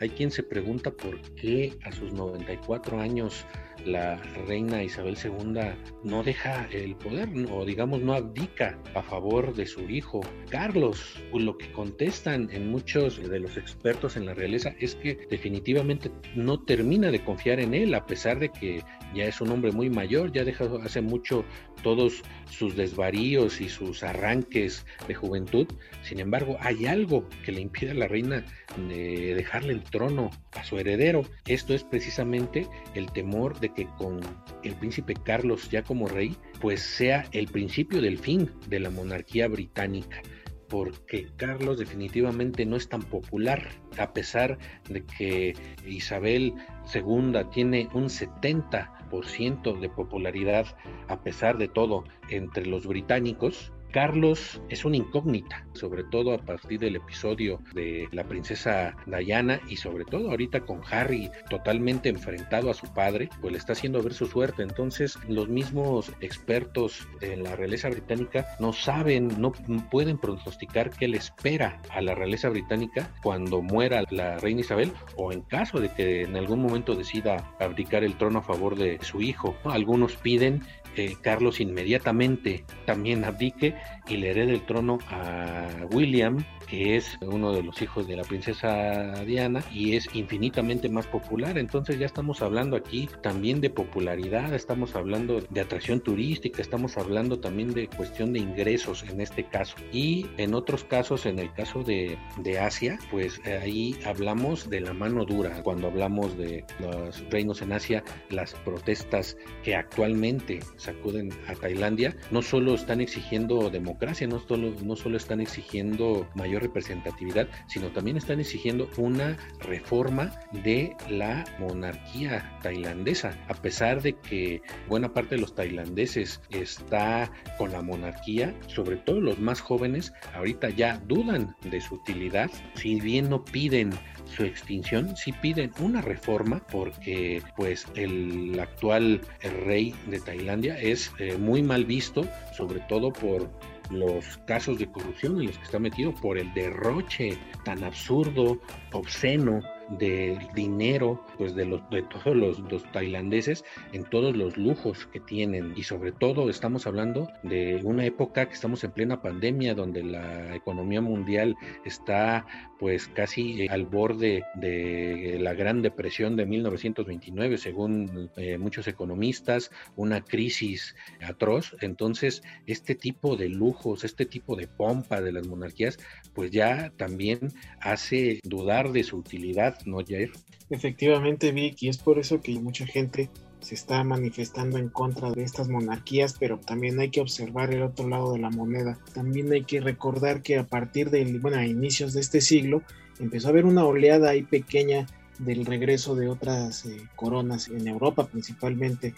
Hay 0.00 0.10
quien 0.10 0.30
se 0.30 0.42
pregunta 0.42 0.90
por 0.90 1.20
qué 1.34 1.72
a 1.84 1.92
sus 1.92 2.12
94 2.12 3.00
años 3.00 3.46
la 3.86 4.16
reina 4.46 4.82
Isabel 4.82 5.16
II 5.22 5.60
no 6.02 6.22
deja 6.22 6.68
el 6.72 6.96
poder 6.96 7.28
o 7.50 7.64
digamos 7.64 8.02
no 8.02 8.14
abdica 8.14 8.78
a 8.94 9.02
favor 9.02 9.54
de 9.54 9.66
su 9.66 9.88
hijo 9.88 10.20
Carlos. 10.50 11.22
Lo 11.32 11.56
que 11.56 11.70
contestan 11.72 12.48
en 12.50 12.70
muchos 12.70 13.22
de 13.28 13.38
los 13.38 13.56
expertos 13.56 14.16
en 14.16 14.26
la 14.26 14.34
realeza 14.34 14.74
es 14.80 14.94
que 14.96 15.26
definitivamente 15.30 16.10
no 16.34 16.60
termina 16.60 17.10
de 17.10 17.24
confiar 17.24 17.60
en 17.60 17.74
él 17.74 17.94
a 17.94 18.06
pesar 18.06 18.38
de 18.38 18.50
que 18.50 18.82
ya 19.14 19.24
es 19.24 19.40
un 19.40 19.50
hombre 19.50 19.72
muy 19.72 19.90
mayor, 19.90 20.32
ya 20.32 20.44
deja 20.44 20.64
hace 20.82 21.00
mucho 21.00 21.44
todos 21.82 22.22
sus 22.50 22.76
desvaríos 22.76 23.60
y 23.60 23.68
sus 23.68 24.02
arranques 24.02 24.84
de 25.06 25.14
juventud. 25.14 25.66
Sin 26.02 26.20
embargo, 26.20 26.56
hay 26.60 26.86
algo 26.86 27.28
que 27.44 27.52
le 27.52 27.60
impide 27.60 27.92
a 27.92 27.94
la 27.94 28.08
reina 28.08 28.44
de 28.88 29.34
dejarle 29.34 29.72
el 29.72 29.82
trono 29.82 30.30
a 30.52 30.64
su 30.64 30.78
heredero. 30.78 31.22
Esto 31.46 31.74
es 31.74 31.84
precisamente 31.84 32.66
el 32.94 33.10
temor 33.12 33.60
de 33.60 33.72
que 33.76 33.86
con 33.98 34.20
el 34.64 34.74
príncipe 34.74 35.14
Carlos 35.14 35.70
ya 35.70 35.82
como 35.82 36.08
rey, 36.08 36.34
pues 36.60 36.80
sea 36.80 37.26
el 37.32 37.46
principio 37.46 38.00
del 38.00 38.18
fin 38.18 38.50
de 38.68 38.80
la 38.80 38.90
monarquía 38.90 39.46
británica 39.46 40.22
porque 40.68 41.28
Carlos 41.36 41.78
definitivamente 41.78 42.66
no 42.66 42.76
es 42.76 42.88
tan 42.88 43.02
popular, 43.02 43.68
a 43.98 44.12
pesar 44.12 44.58
de 44.88 45.04
que 45.04 45.54
Isabel 45.86 46.54
II 46.94 47.32
tiene 47.52 47.88
un 47.94 48.06
70% 48.06 49.78
de 49.78 49.88
popularidad, 49.88 50.66
a 51.08 51.22
pesar 51.22 51.58
de 51.58 51.68
todo, 51.68 52.04
entre 52.28 52.66
los 52.66 52.86
británicos, 52.86 53.72
Carlos 53.92 54.60
es 54.68 54.84
una 54.84 54.96
incógnita, 54.96 55.66
sobre 55.72 56.04
todo 56.04 56.34
a 56.34 56.38
partir 56.38 56.80
del 56.80 56.96
episodio 56.96 57.60
de 57.74 58.08
la 58.12 58.24
princesa 58.24 58.94
Diana 59.06 59.60
y 59.68 59.76
sobre 59.76 60.04
todo 60.04 60.30
ahorita 60.30 60.60
con 60.60 60.80
Harry 60.90 61.30
totalmente 61.48 62.08
enfrentado 62.08 62.70
a 62.70 62.74
su 62.74 62.92
padre, 62.92 63.28
pues 63.40 63.52
le 63.52 63.58
está 63.58 63.72
haciendo 63.72 64.02
ver 64.02 64.14
su 64.14 64.26
suerte. 64.26 64.62
Entonces 64.62 65.18
los 65.28 65.48
mismos 65.48 66.12
expertos 66.20 67.08
en 67.20 67.42
la 67.42 67.56
realeza 67.56 67.88
británica 67.88 68.46
no 68.60 68.72
saben, 68.72 69.40
no 69.40 69.52
pueden 69.90 70.18
pronosticar 70.18 70.90
qué 70.90 71.08
le 71.08 71.18
espera 71.18 71.80
a 71.90 72.00
la 72.00 72.14
realeza 72.14 72.48
británica 72.48 73.10
cuando 73.22 73.62
muera 73.62 74.04
la 74.10 74.38
reina 74.38 74.60
Isabel 74.60 74.92
o 75.16 75.32
en 75.32 75.42
caso 75.42 75.80
de 75.80 75.92
que 75.92 76.22
en 76.22 76.36
algún 76.36 76.60
momento 76.60 76.94
decida 76.94 77.52
abdicar 77.60 78.04
el 78.04 78.16
trono 78.16 78.40
a 78.40 78.42
favor 78.42 78.76
de 78.76 78.98
su 79.02 79.20
hijo. 79.22 79.56
Algunos 79.64 80.16
piden 80.16 80.62
eh, 80.96 81.16
Carlos 81.20 81.60
inmediatamente 81.60 82.64
también 82.84 83.24
abdique 83.24 83.74
y 84.08 84.16
le 84.16 84.30
herede 84.30 84.54
el 84.54 84.64
trono 84.66 84.98
a 85.10 85.66
William, 85.92 86.44
que 86.68 86.96
es 86.96 87.18
uno 87.20 87.52
de 87.52 87.62
los 87.62 87.80
hijos 87.82 88.06
de 88.08 88.16
la 88.16 88.24
princesa 88.24 89.24
Diana 89.24 89.62
y 89.72 89.94
es 89.94 90.08
infinitamente 90.14 90.88
más 90.88 91.06
popular. 91.06 91.58
Entonces 91.58 91.98
ya 91.98 92.06
estamos 92.06 92.42
hablando 92.42 92.76
aquí 92.76 93.08
también 93.22 93.60
de 93.60 93.70
popularidad, 93.70 94.54
estamos 94.54 94.94
hablando 94.94 95.40
de 95.40 95.60
atracción 95.60 96.00
turística, 96.00 96.60
estamos 96.62 96.96
hablando 96.96 97.38
también 97.38 97.72
de 97.72 97.88
cuestión 97.88 98.32
de 98.32 98.40
ingresos 98.40 99.04
en 99.08 99.20
este 99.20 99.44
caso. 99.44 99.76
Y 99.92 100.26
en 100.36 100.54
otros 100.54 100.84
casos, 100.84 101.26
en 101.26 101.38
el 101.38 101.52
caso 101.52 101.82
de, 101.82 102.18
de 102.38 102.58
Asia, 102.58 102.98
pues 103.10 103.40
ahí 103.46 103.96
hablamos 104.04 104.68
de 104.68 104.80
la 104.80 104.92
mano 104.92 105.24
dura. 105.24 105.62
Cuando 105.62 105.88
hablamos 105.88 106.36
de 106.36 106.64
los 106.80 107.28
reinos 107.30 107.62
en 107.62 107.72
Asia, 107.72 108.02
las 108.30 108.54
protestas 108.54 109.36
que 109.62 109.74
actualmente 109.74 110.60
sacuden 110.86 111.30
a 111.48 111.54
Tailandia, 111.54 112.16
no 112.30 112.42
solo 112.42 112.74
están 112.74 113.00
exigiendo 113.00 113.70
democracia, 113.70 114.26
no 114.26 114.40
solo, 114.40 114.74
no 114.82 114.96
solo 114.96 115.16
están 115.16 115.40
exigiendo 115.40 116.28
mayor 116.34 116.62
representatividad, 116.62 117.48
sino 117.68 117.88
también 117.88 118.16
están 118.16 118.40
exigiendo 118.40 118.88
una 118.96 119.36
reforma 119.60 120.32
de 120.64 120.94
la 121.08 121.44
monarquía 121.58 122.58
tailandesa, 122.62 123.36
a 123.48 123.54
pesar 123.54 124.02
de 124.02 124.14
que 124.14 124.62
buena 124.88 125.12
parte 125.12 125.34
de 125.34 125.40
los 125.40 125.54
tailandeses 125.54 126.40
está 126.50 127.30
con 127.58 127.72
la 127.72 127.82
monarquía, 127.82 128.54
sobre 128.66 128.96
todo 128.96 129.20
los 129.20 129.38
más 129.38 129.60
jóvenes, 129.60 130.12
ahorita 130.34 130.70
ya 130.70 130.98
dudan 131.06 131.54
de 131.70 131.80
su 131.80 131.96
utilidad, 131.96 132.50
si 132.74 133.00
bien 133.00 133.28
no 133.28 133.44
piden 133.44 133.90
su 134.24 134.44
extinción, 134.44 135.16
si 135.16 135.32
piden 135.32 135.70
una 135.80 136.00
reforma 136.02 136.60
porque 136.70 137.42
pues 137.56 137.86
el 137.94 138.58
actual 138.60 139.20
rey 139.64 139.94
de 140.08 140.20
Tailandia 140.20 140.65
es 140.74 141.12
eh, 141.18 141.36
muy 141.38 141.62
mal 141.62 141.84
visto, 141.84 142.26
sobre 142.52 142.80
todo 142.80 143.12
por 143.12 143.48
los 143.90 144.38
casos 144.46 144.78
de 144.78 144.90
corrupción 144.90 145.40
en 145.40 145.46
los 145.46 145.58
que 145.58 145.64
está 145.64 145.78
metido, 145.78 146.12
por 146.14 146.38
el 146.38 146.52
derroche 146.54 147.38
tan 147.64 147.84
absurdo, 147.84 148.58
obsceno 148.92 149.62
del 149.88 150.38
dinero 150.54 151.24
pues 151.38 151.54
de 151.54 151.64
los 151.64 151.88
de 151.90 152.02
todos 152.02 152.36
los, 152.36 152.84
tailandeses 152.92 153.64
en 153.92 154.04
todos 154.04 154.36
los 154.36 154.56
lujos 154.56 155.06
que 155.06 155.20
tienen. 155.20 155.72
Y 155.76 155.82
sobre 155.82 156.12
todo 156.12 156.50
estamos 156.50 156.86
hablando 156.86 157.28
de 157.42 157.80
una 157.84 158.04
época 158.04 158.46
que 158.46 158.54
estamos 158.54 158.82
en 158.84 158.92
plena 158.92 159.22
pandemia 159.22 159.74
donde 159.74 160.02
la 160.02 160.54
economía 160.54 161.00
mundial 161.00 161.56
está 161.84 162.46
pues 162.78 163.08
casi 163.08 163.62
eh, 163.62 163.68
al 163.70 163.86
borde 163.86 164.44
de 164.54 165.38
la 165.40 165.54
gran 165.54 165.82
depresión 165.82 166.36
de 166.36 166.46
1929 166.46 167.58
según 167.58 168.30
eh, 168.36 168.58
muchos 168.58 168.86
economistas 168.88 169.70
una 169.96 170.22
crisis 170.22 170.94
atroz. 171.20 171.76
Entonces 171.80 172.42
este 172.66 172.94
tipo 172.94 173.36
de 173.36 173.48
lujos 173.48 174.04
este 174.04 174.26
tipo 174.26 174.56
de 174.56 174.66
pompa 174.66 175.20
de 175.20 175.32
las 175.32 175.46
monarquías 175.46 175.98
pues 176.34 176.50
ya 176.50 176.92
también 176.96 177.52
hace 177.80 178.40
dudar 178.44 178.92
de 178.92 179.04
su 179.04 179.16
utilidad 179.16 179.75
¿no, 179.84 179.98
Jair? 179.98 180.32
Efectivamente, 180.70 181.52
Vic, 181.52 181.82
y 181.82 181.88
es 181.88 181.98
por 181.98 182.18
eso 182.18 182.40
que 182.40 182.58
mucha 182.58 182.86
gente 182.86 183.30
se 183.60 183.74
está 183.74 184.04
manifestando 184.04 184.78
en 184.78 184.88
contra 184.88 185.30
de 185.30 185.42
estas 185.42 185.68
monarquías, 185.68 186.36
pero 186.38 186.58
también 186.58 187.00
hay 187.00 187.10
que 187.10 187.20
observar 187.20 187.72
el 187.72 187.82
otro 187.82 188.08
lado 188.08 188.32
de 188.32 188.38
la 188.38 188.50
moneda. 188.50 188.98
También 189.12 189.52
hay 189.52 189.64
que 189.64 189.80
recordar 189.80 190.42
que 190.42 190.58
a 190.58 190.64
partir 190.64 191.10
de, 191.10 191.24
bueno, 191.38 191.58
a 191.58 191.66
inicios 191.66 192.12
de 192.12 192.20
este 192.20 192.40
siglo, 192.40 192.82
empezó 193.18 193.48
a 193.48 193.50
haber 193.50 193.64
una 193.64 193.84
oleada 193.84 194.30
ahí 194.30 194.42
pequeña 194.42 195.06
del 195.38 195.66
regreso 195.66 196.14
de 196.14 196.28
otras 196.28 196.86
eh, 196.86 196.96
coronas 197.14 197.68
en 197.68 197.86
Europa 197.86 198.26
principalmente 198.26 199.14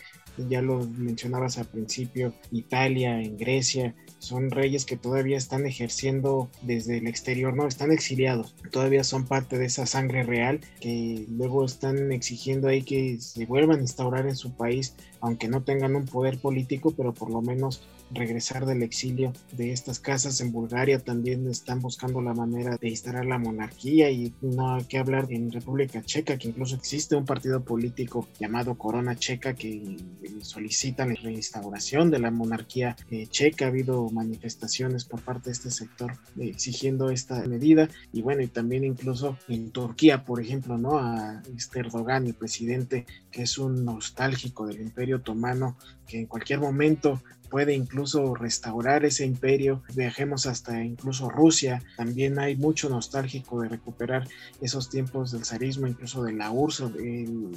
ya 0.49 0.63
lo 0.63 0.87
mencionabas 0.87 1.59
al 1.59 1.67
principio, 1.67 2.35
Italia, 2.51 3.21
en 3.21 3.37
Grecia, 3.37 3.95
son 4.19 4.51
reyes 4.51 4.85
que 4.85 4.97
todavía 4.97 5.37
están 5.37 5.67
ejerciendo 5.67 6.51
desde 6.63 6.99
el 6.99 7.07
exterior, 7.07 7.55
no, 7.55 7.67
están 7.67 7.93
exiliados, 7.93 8.55
todavía 8.71 9.05
son 9.05 9.27
parte 9.27 9.59
de 9.59 9.67
esa 9.67 9.87
sangre 9.87 10.23
real 10.23 10.61
que 10.81 11.25
luego 11.29 11.65
están 11.65 12.13
exigiendo 12.13 12.69
ahí 12.69 12.83
que 12.83 13.21
se 13.21 13.47
vuelvan 13.47 13.79
a 13.79 13.83
instaurar 13.83 14.27
en 14.27 14.37
su 14.37 14.53
país, 14.53 14.95
aunque 15.21 15.49
no 15.49 15.63
tengan 15.63 15.97
un 15.97 16.05
poder 16.05 16.39
político, 16.39 16.93
pero 16.97 17.15
por 17.15 17.31
lo 17.31 17.43
menos 17.43 17.83
regresar 18.11 18.67
del 18.67 18.83
exilio 18.83 19.33
de 19.53 19.73
estas 19.73 20.01
casas. 20.01 20.41
En 20.41 20.53
Bulgaria 20.53 20.99
también 20.99 21.47
están 21.49 21.81
buscando 21.81 22.21
la 22.21 22.35
manera 22.35 22.77
de 22.77 22.89
instalar 22.89 23.27
la 23.27 23.39
monarquía 23.39 24.11
y 24.11 24.33
no 24.41 24.75
hay 24.75 24.85
que 24.85 24.99
hablar 24.99 25.27
en 25.31 25.51
República 25.53 26.03
Checa, 26.03 26.39
que 26.39 26.49
incluso 26.49 26.77
existe 26.77 27.17
un 27.17 27.25
partido 27.25 27.63
político 27.63 28.29
llamado 28.39 28.77
Corona 28.77 29.17
Checa 29.17 29.55
que 29.55 29.97
solicitan 30.41 31.15
la 31.15 31.21
reinstauración 31.21 32.11
de 32.11 32.19
la 32.19 32.31
monarquía 32.31 32.97
eh, 33.11 33.27
checa. 33.27 33.67
Ha 33.67 33.69
habido 33.69 34.09
manifestaciones 34.11 35.05
por 35.05 35.21
parte 35.21 35.51
de 35.51 35.53
este 35.53 35.71
sector 35.71 36.13
exigiendo 36.39 37.11
esta 37.11 37.43
medida 37.47 37.89
y 38.13 38.23
bueno, 38.23 38.43
y 38.43 38.49
también 38.49 38.85
incluso 38.85 39.37
en 39.49 39.71
Turquía, 39.71 40.25
por 40.25 40.41
ejemplo, 40.41 40.79
¿no? 40.79 40.99
A 40.99 41.43
este 41.57 41.81
Erdogan, 41.81 42.27
el 42.27 42.35
presidente, 42.35 43.07
que 43.31 43.43
es 43.43 43.59
un 43.59 43.85
nostálgico 43.85 44.67
del 44.67 44.81
Imperio 44.81 45.17
Otomano, 45.17 45.77
que 46.07 46.21
en 46.21 46.27
cualquier 46.27 46.61
momento 46.61 47.23
puede 47.51 47.75
incluso 47.75 48.35
restaurar 48.35 49.05
ese 49.05 49.25
imperio. 49.25 49.83
Viajemos 49.95 50.47
hasta 50.47 50.83
incluso 50.83 51.29
Rusia. 51.29 51.83
También 51.97 52.39
hay 52.39 52.57
mucho 52.57 52.89
nostálgico 52.89 53.61
de 53.61 53.69
recuperar 53.69 54.29
esos 54.61 54.89
tiempos 54.91 55.33
del 55.33 55.45
zarismo, 55.45 55.87
incluso 55.87 56.23
de 56.23 56.33
la 56.33 56.51
URSS. 56.51 56.93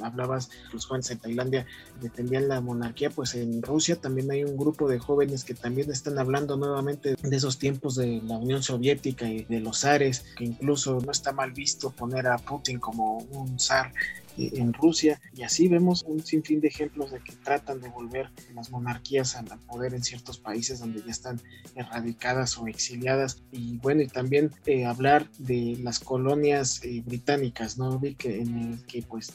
hablabas, 0.01 0.49
los 0.73 0.85
jóvenes 0.85 1.11
en 1.11 1.19
Tailandia 1.19 1.65
defendían 2.01 2.47
la 2.47 2.61
monarquía, 2.61 3.09
pues 3.09 3.35
en 3.35 3.61
Rusia 3.61 3.95
también 3.95 4.31
hay 4.31 4.43
un 4.43 4.57
grupo 4.57 4.89
de 4.89 4.99
jóvenes 4.99 5.43
que 5.43 5.53
también 5.53 5.91
están 5.91 6.17
hablando 6.17 6.57
nuevamente 6.57 7.15
de 7.15 7.35
esos 7.35 7.57
tiempos 7.57 7.95
de 7.95 8.21
la 8.25 8.37
Unión 8.37 8.63
Soviética 8.63 9.27
y 9.27 9.43
de 9.45 9.59
los 9.59 9.81
zares, 9.81 10.25
que 10.37 10.45
incluso 10.45 10.99
no 10.99 11.11
está 11.11 11.31
mal 11.31 11.51
visto 11.51 11.91
poner 11.91 12.27
a 12.27 12.37
Putin 12.37 12.79
como 12.79 13.17
un 13.17 13.59
zar 13.59 13.91
en 14.37 14.73
Rusia 14.73 15.19
y 15.35 15.43
así 15.43 15.67
vemos 15.67 16.03
un 16.03 16.23
sinfín 16.23 16.61
de 16.61 16.67
ejemplos 16.67 17.11
de 17.11 17.19
que 17.19 17.33
tratan 17.43 17.81
de 17.81 17.89
volver 17.89 18.29
las 18.53 18.71
monarquías 18.71 19.35
al 19.35 19.45
poder 19.67 19.93
en 19.93 20.03
ciertos 20.03 20.37
países 20.37 20.79
donde 20.79 21.01
ya 21.01 21.11
están 21.11 21.41
erradicadas 21.75 22.57
o 22.57 22.67
exiliadas. 22.67 23.43
Y 23.51 23.77
bueno 23.77 24.01
y 24.01 24.07
también 24.07 24.51
eh, 24.65 24.85
hablar 24.85 25.29
de 25.37 25.77
las 25.81 25.99
colonias 25.99 26.83
eh, 26.83 27.03
británicas 27.05 27.77
no 27.77 27.99
vi 27.99 28.15
que 28.15 28.41
en 28.41 28.57
el 28.57 28.85
que 28.85 29.03
pues 29.03 29.33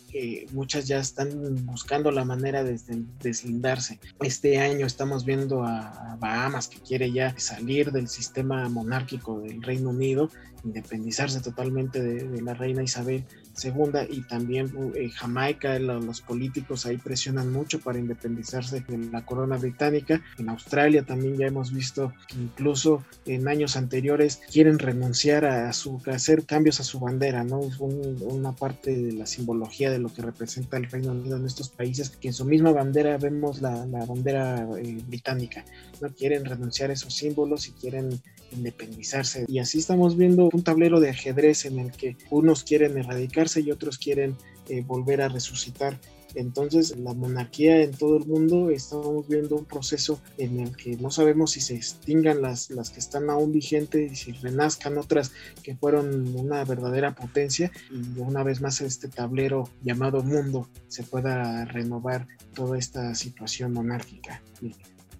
muchas 0.52 0.86
ya 0.86 0.98
están 0.98 1.66
buscando 1.66 2.10
la 2.10 2.24
manera 2.24 2.64
de 2.64 2.78
deslindarse. 3.22 3.98
Este 4.20 4.58
año 4.58 4.86
estamos 4.86 5.24
viendo 5.24 5.62
a, 5.62 6.16
Bahamas 6.18 6.68
que 6.68 6.78
quiere 6.80 7.12
ya 7.12 7.38
salir 7.38 7.92
del 7.92 8.08
sistema 8.08 8.68
monárquico 8.68 9.40
del 9.40 9.62
Reino 9.62 9.90
Unido 9.90 10.30
independizarse 10.64 11.40
totalmente 11.40 12.00
de 12.00 12.42
la 12.42 12.54
reina 12.54 12.82
Isabel 12.82 13.24
segunda 13.56 14.04
y 14.08 14.20
también 14.22 14.72
eh, 14.94 15.10
Jamaica, 15.10 15.78
los 15.78 16.20
políticos 16.20 16.86
ahí 16.86 16.98
presionan 16.98 17.52
mucho 17.52 17.80
para 17.80 17.98
independizarse 17.98 18.80
de 18.80 18.98
la 19.10 19.24
corona 19.24 19.56
británica. 19.56 20.22
En 20.38 20.48
Australia 20.48 21.02
también 21.02 21.36
ya 21.36 21.46
hemos 21.46 21.72
visto 21.72 22.12
que 22.28 22.36
incluso 22.36 23.04
en 23.24 23.48
años 23.48 23.76
anteriores 23.76 24.40
quieren 24.52 24.78
renunciar 24.78 25.44
a, 25.44 25.72
su, 25.72 26.00
hacer 26.06 26.44
cambios 26.44 26.80
a 26.80 26.84
su 26.84 27.00
bandera, 27.00 27.44
¿no? 27.44 27.60
Es 27.60 27.78
una 27.78 28.54
parte 28.54 28.94
de 28.94 29.12
la 29.12 29.26
simbología 29.26 29.90
de 29.90 29.98
lo 29.98 30.12
que 30.12 30.22
representa 30.22 30.76
el 30.76 30.90
Reino 30.90 31.12
Unido 31.12 31.36
en 31.36 31.46
estos 31.46 31.68
países, 31.68 32.10
que 32.10 32.28
en 32.28 32.34
su 32.34 32.44
misma 32.44 32.72
bandera 32.72 33.16
vemos 33.16 33.60
la, 33.62 33.86
bandera 33.86 34.68
eh, 34.78 34.98
británica, 35.06 35.64
¿no? 36.00 36.12
Quieren 36.14 36.44
renunciar 36.44 36.90
a 36.90 36.92
esos 36.92 37.14
símbolos 37.14 37.68
y 37.68 37.72
quieren 37.72 38.20
independizarse. 38.52 39.44
Y 39.48 39.58
así 39.58 39.78
estamos 39.78 40.16
viendo 40.16 40.48
un 40.52 40.62
tablero 40.62 41.00
de 41.00 41.10
ajedrez 41.10 41.64
en 41.64 41.78
el 41.78 41.92
que 41.92 42.16
unos 42.30 42.64
quieren 42.64 42.96
y 43.54 43.70
otros 43.70 43.98
quieren 43.98 44.36
eh, 44.68 44.82
volver 44.82 45.22
a 45.22 45.28
resucitar. 45.28 45.98
Entonces, 46.34 46.94
la 46.98 47.14
monarquía 47.14 47.82
en 47.82 47.92
todo 47.92 48.18
el 48.18 48.26
mundo 48.26 48.70
estamos 48.70 49.26
viendo 49.26 49.56
un 49.56 49.64
proceso 49.64 50.20
en 50.36 50.60
el 50.60 50.76
que 50.76 50.96
no 50.96 51.10
sabemos 51.10 51.52
si 51.52 51.60
se 51.60 51.76
extingan 51.76 52.42
las, 52.42 52.68
las 52.70 52.90
que 52.90 52.98
están 52.98 53.30
aún 53.30 53.52
vigentes 53.52 54.12
y 54.12 54.16
si 54.16 54.32
renazcan 54.32 54.98
otras 54.98 55.32
que 55.62 55.76
fueron 55.76 56.36
una 56.36 56.62
verdadera 56.64 57.14
potencia 57.14 57.70
y 57.90 58.18
una 58.18 58.42
vez 58.42 58.60
más 58.60 58.80
este 58.82 59.08
tablero 59.08 59.70
llamado 59.82 60.22
mundo 60.22 60.68
se 60.88 61.04
pueda 61.04 61.64
renovar 61.64 62.26
toda 62.54 62.76
esta 62.76 63.14
situación 63.14 63.72
monárquica. 63.72 64.42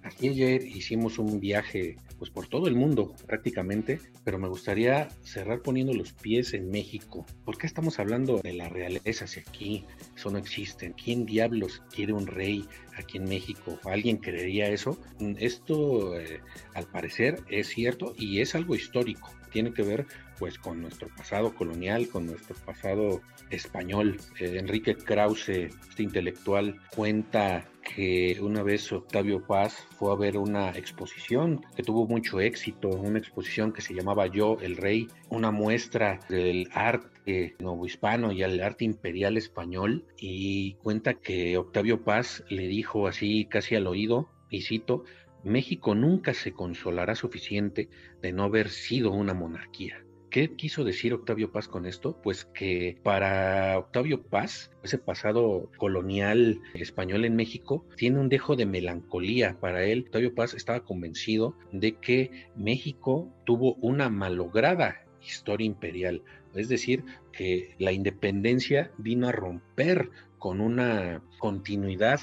Aquí 0.03 0.29
ayer 0.29 0.67
hicimos 0.67 1.19
un 1.19 1.41
viaje 1.41 1.97
pues 2.19 2.31
por 2.31 2.49
todo 2.49 2.67
el 2.69 2.75
mundo 2.75 3.15
prácticamente, 3.27 4.01
pero 4.25 4.39
me 4.39 4.49
gustaría 4.49 5.09
cerrar 5.23 5.61
poniendo 5.63 5.93
los 5.93 6.13
pies 6.13 6.55
en 6.55 6.71
México. 6.71 7.27
¿Por 7.45 7.59
qué 7.59 7.67
estamos 7.67 7.99
hablando 7.99 8.39
de 8.39 8.55
la 8.55 8.69
realeza 8.69 9.27
si 9.27 9.41
aquí? 9.41 9.85
Eso 10.17 10.31
no 10.31 10.39
existe. 10.39 10.95
¿Quién 11.03 11.27
diablos 11.27 11.83
quiere 11.95 12.13
un 12.13 12.27
rey 12.27 12.65
aquí 12.97 13.19
en 13.19 13.25
México? 13.25 13.79
¿Alguien 13.85 14.19
creería 14.19 14.69
eso? 14.69 14.99
Esto 15.39 16.19
eh, 16.19 16.41
al 16.75 16.87
parecer 16.87 17.43
es 17.49 17.69
cierto 17.69 18.15
y 18.17 18.41
es 18.41 18.55
algo 18.55 18.75
histórico. 18.75 19.31
Tiene 19.51 19.73
que 19.73 19.83
ver 19.83 20.07
pues 20.39 20.59
con 20.59 20.83
nuestro 20.83 21.09
pasado 21.09 21.55
colonial, 21.55 22.09
con 22.09 22.27
nuestro 22.27 22.55
pasado 22.57 23.23
español. 23.51 24.19
Eh, 24.39 24.59
Enrique 24.59 24.95
Krause, 24.95 25.71
este 25.89 26.03
intelectual, 26.03 26.81
cuenta 26.95 27.65
que 27.83 28.39
una 28.41 28.63
vez 28.63 28.93
Octavio 28.93 29.47
Paz 29.47 29.87
fue 29.97 30.13
a 30.13 30.17
ver 30.17 30.37
una 30.37 30.71
exposición 30.71 31.65
que 31.77 31.83
tuvo 31.83 32.07
mucho 32.07 32.41
éxito, 32.41 32.89
una 32.89 33.19
exposición 33.19 33.73
que 33.73 33.81
se 33.81 33.95
llamaba 33.95 34.27
Yo, 34.27 34.59
el 34.61 34.77
Rey, 34.77 35.09
una 35.31 35.51
muestra 35.51 36.21
del 36.29 36.69
arte 36.73 37.57
novohispano 37.61 38.33
y 38.33 38.43
el 38.43 38.61
arte 38.63 38.85
imperial 38.85 39.37
español, 39.37 40.05
y 40.19 40.75
cuenta 40.83 41.15
que 41.15 41.57
Octavio 41.57 42.03
Paz 42.03 42.45
le 42.49 42.67
dijo 42.67 43.07
así 43.07 43.47
casi 43.47 43.77
al 43.77 43.87
oído, 43.87 44.29
y 44.51 44.63
cito, 44.63 45.05
México 45.47 45.95
nunca 45.95 46.35
se 46.35 46.53
consolará 46.53 47.15
suficiente 47.15 47.89
de 48.21 48.33
no 48.33 48.43
haber 48.43 48.69
sido 48.69 49.13
una 49.13 49.33
monarquía. 49.33 50.03
¿Qué 50.29 50.57
quiso 50.57 50.83
decir 50.83 51.15
Octavio 51.15 51.53
Paz 51.53 51.69
con 51.69 51.87
esto? 51.87 52.21
Pues 52.21 52.47
que 52.47 52.99
para 53.05 53.79
Octavio 53.79 54.25
Paz, 54.25 54.73
ese 54.83 54.99
pasado 54.99 55.71
colonial 55.79 56.61
español 56.75 57.25
en 57.25 57.37
México, 57.37 57.87
tiene 57.97 58.19
un 58.19 58.29
dejo 58.29 58.57
de 58.57 58.67
melancolía. 58.67 59.57
Para 59.61 59.85
él, 59.85 60.03
Octavio 60.07 60.35
Paz 60.35 60.53
estaba 60.53 60.81
convencido 60.81 61.57
de 61.71 61.95
que 61.95 62.49
México 62.57 63.33
tuvo 63.45 63.75
una 63.77 64.11
malograda 64.11 65.07
historia 65.23 65.67
imperial. 65.67 66.25
Es 66.57 66.69
decir, 66.69 67.05
que 67.31 67.77
la 67.79 67.93
independencia 67.93 68.91
vino 68.99 69.29
a 69.29 69.33
romper 69.33 70.11
con 70.39 70.61
una 70.61 71.23
continuidad 71.39 72.21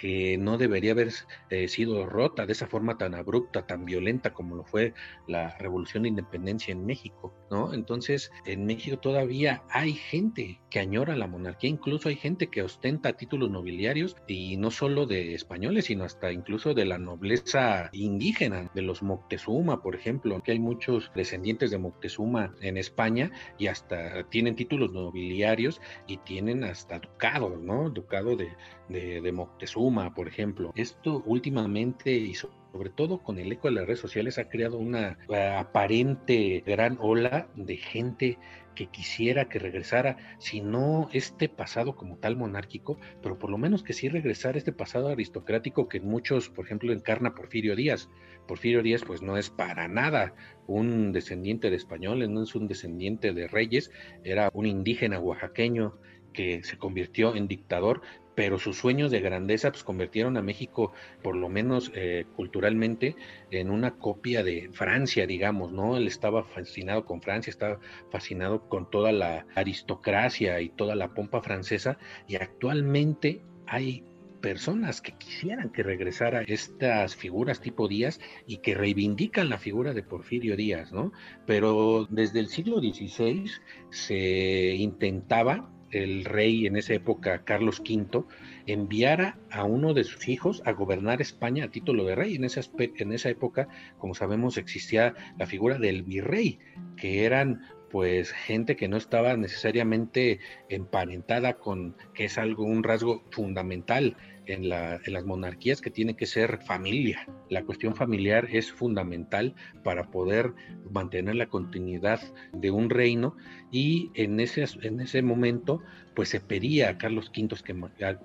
que 0.00 0.38
no 0.38 0.58
debería 0.58 0.92
haber 0.92 1.12
eh, 1.50 1.68
sido 1.68 2.06
rota 2.06 2.46
de 2.46 2.52
esa 2.52 2.66
forma 2.66 2.98
tan 2.98 3.14
abrupta, 3.14 3.66
tan 3.66 3.84
violenta 3.84 4.32
como 4.32 4.56
lo 4.56 4.64
fue 4.64 4.94
la 5.26 5.56
Revolución 5.58 6.02
de 6.02 6.10
Independencia 6.10 6.72
en 6.72 6.84
México, 6.84 7.34
¿no? 7.52 7.74
Entonces, 7.74 8.32
en 8.46 8.66
México 8.66 8.98
todavía 8.98 9.62
hay 9.70 9.92
gente 9.92 10.58
que 10.70 10.80
añora 10.80 11.14
la 11.14 11.26
monarquía, 11.26 11.70
incluso 11.70 12.08
hay 12.08 12.16
gente 12.16 12.48
que 12.48 12.62
ostenta 12.62 13.12
títulos 13.12 13.50
nobiliarios 13.50 14.16
y 14.26 14.56
no 14.56 14.70
solo 14.70 15.06
de 15.06 15.34
españoles, 15.34 15.84
sino 15.84 16.04
hasta 16.04 16.32
incluso 16.32 16.74
de 16.74 16.86
la 16.86 16.98
nobleza 16.98 17.90
indígena, 17.92 18.70
de 18.74 18.82
los 18.82 19.02
Moctezuma, 19.02 19.82
por 19.82 19.94
ejemplo, 19.94 20.42
que 20.42 20.52
hay 20.52 20.58
muchos 20.58 21.12
descendientes 21.14 21.70
de 21.70 21.78
Moctezuma 21.78 22.54
en 22.60 22.78
España 22.78 23.30
y 23.58 23.66
hasta 23.66 24.24
tienen 24.30 24.56
títulos 24.56 24.92
nobiliarios 24.92 25.80
y 26.06 26.16
tienen 26.18 26.64
hasta 26.64 26.98
ducado, 26.98 27.58
¿no? 27.58 27.90
Ducado 27.90 28.34
de, 28.36 28.50
de, 28.88 29.32
Moctezuma, 29.32 30.14
por 30.14 30.26
ejemplo. 30.28 30.72
Esto 30.74 31.22
últimamente 31.26 32.12
y 32.12 32.34
sobre 32.72 32.90
todo 32.90 33.22
con 33.22 33.38
el 33.38 33.52
eco 33.52 33.68
de 33.68 33.74
las 33.74 33.86
redes 33.86 34.00
sociales 34.00 34.38
ha 34.38 34.48
creado 34.48 34.78
una 34.78 35.18
aparente 35.58 36.62
gran 36.66 36.96
ola 37.00 37.48
de 37.54 37.76
gente 37.76 38.38
que 38.74 38.86
quisiera 38.86 39.48
que 39.48 39.58
regresara, 39.58 40.16
si 40.38 40.60
no 40.60 41.08
este 41.12 41.48
pasado 41.48 41.94
como 41.94 42.16
tal 42.16 42.36
monárquico, 42.36 42.98
pero 43.22 43.38
por 43.38 43.50
lo 43.50 43.58
menos 43.58 43.82
que 43.82 43.92
sí 43.92 44.08
regresara 44.08 44.58
este 44.58 44.72
pasado 44.72 45.08
aristocrático 45.08 45.88
que 45.88 46.00
muchos, 46.00 46.48
por 46.48 46.64
ejemplo, 46.64 46.92
encarna 46.92 47.34
Porfirio 47.34 47.76
Díaz. 47.76 48.08
Porfirio 48.48 48.82
Díaz 48.82 49.02
pues 49.06 49.22
no 49.22 49.36
es 49.36 49.50
para 49.50 49.88
nada 49.88 50.34
un 50.66 51.12
descendiente 51.12 51.70
de 51.70 51.76
españoles, 51.76 52.28
no 52.30 52.42
es 52.42 52.54
un 52.54 52.66
descendiente 52.66 53.32
de 53.32 53.46
reyes, 53.46 53.90
era 54.24 54.50
un 54.52 54.66
indígena 54.66 55.20
oaxaqueño 55.20 55.98
que 56.32 56.62
se 56.62 56.78
convirtió 56.78 57.36
en 57.36 57.46
dictador, 57.46 58.00
pero 58.34 58.58
sus 58.58 58.78
sueños 58.78 59.10
de 59.10 59.20
grandeza 59.20 59.70
pues, 59.70 59.84
convirtieron 59.84 60.36
a 60.36 60.42
México, 60.42 60.92
por 61.22 61.36
lo 61.36 61.48
menos 61.48 61.90
eh, 61.94 62.24
culturalmente, 62.36 63.16
en 63.50 63.70
una 63.70 63.92
copia 63.98 64.42
de 64.42 64.70
Francia, 64.72 65.26
digamos, 65.26 65.72
¿no? 65.72 65.96
Él 65.96 66.06
estaba 66.06 66.44
fascinado 66.44 67.04
con 67.04 67.20
Francia, 67.20 67.50
estaba 67.50 67.78
fascinado 68.10 68.68
con 68.68 68.90
toda 68.90 69.12
la 69.12 69.46
aristocracia 69.54 70.60
y 70.60 70.70
toda 70.70 70.94
la 70.94 71.14
pompa 71.14 71.42
francesa, 71.42 71.98
y 72.26 72.36
actualmente 72.36 73.42
hay 73.66 74.04
personas 74.40 75.00
que 75.00 75.12
quisieran 75.12 75.70
que 75.70 75.82
regresara 75.82 76.42
estas 76.42 77.14
figuras 77.16 77.60
tipo 77.60 77.86
Díaz 77.86 78.20
y 78.46 78.58
que 78.58 78.74
reivindican 78.74 79.48
la 79.48 79.56
figura 79.56 79.94
de 79.94 80.02
Porfirio 80.02 80.56
Díaz, 80.56 80.92
¿no? 80.92 81.12
Pero 81.46 82.06
desde 82.10 82.40
el 82.40 82.48
siglo 82.48 82.80
XVI 82.80 83.44
se 83.90 84.74
intentaba 84.74 85.70
el 85.92 86.24
rey 86.24 86.66
en 86.66 86.76
esa 86.76 86.94
época, 86.94 87.44
Carlos 87.44 87.80
V, 87.80 88.24
enviara 88.66 89.38
a 89.50 89.64
uno 89.64 89.94
de 89.94 90.04
sus 90.04 90.28
hijos 90.28 90.62
a 90.64 90.72
gobernar 90.72 91.20
España 91.20 91.64
a 91.64 91.70
título 91.70 92.04
de 92.04 92.14
rey. 92.14 92.34
En 92.34 92.44
esa, 92.44 92.62
en 92.78 93.12
esa 93.12 93.28
época, 93.28 93.68
como 93.98 94.14
sabemos, 94.14 94.56
existía 94.56 95.14
la 95.38 95.46
figura 95.46 95.78
del 95.78 96.02
virrey, 96.02 96.58
que 96.96 97.24
eran 97.24 97.62
pues 97.90 98.32
gente 98.32 98.74
que 98.74 98.88
no 98.88 98.96
estaba 98.96 99.36
necesariamente 99.36 100.40
emparentada 100.70 101.58
con, 101.58 101.94
que 102.14 102.24
es 102.24 102.38
algo, 102.38 102.64
un 102.64 102.82
rasgo 102.82 103.22
fundamental 103.30 104.16
en, 104.46 104.68
las 104.68 105.24
monarquías 105.24 105.80
que 105.80 105.90
tiene 105.90 106.14
que 106.14 106.26
ser 106.26 106.58
familia. 106.62 107.26
La 107.48 107.64
cuestión 107.64 107.94
familiar 107.94 108.48
es 108.50 108.72
fundamental 108.72 109.54
para 109.82 110.10
poder 110.10 110.54
mantener 110.90 111.36
la 111.36 111.46
continuidad 111.46 112.20
de 112.52 112.70
un 112.70 112.90
reino 112.90 113.36
y 113.70 114.10
en 114.14 114.40
ese, 114.40 114.64
en 114.82 115.00
ese 115.00 115.22
momento 115.22 115.82
pues 116.14 116.28
se 116.28 116.40
pedía 116.40 116.90
a 116.90 116.98
Carlos 116.98 117.30
V 117.34 117.56
que, 117.64 118.04
ah, 118.04 118.18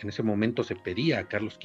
en 0.00 0.08
ese 0.08 0.22
momento 0.22 0.62
se 0.62 0.76
pedía 0.76 1.24
Carlos 1.24 1.58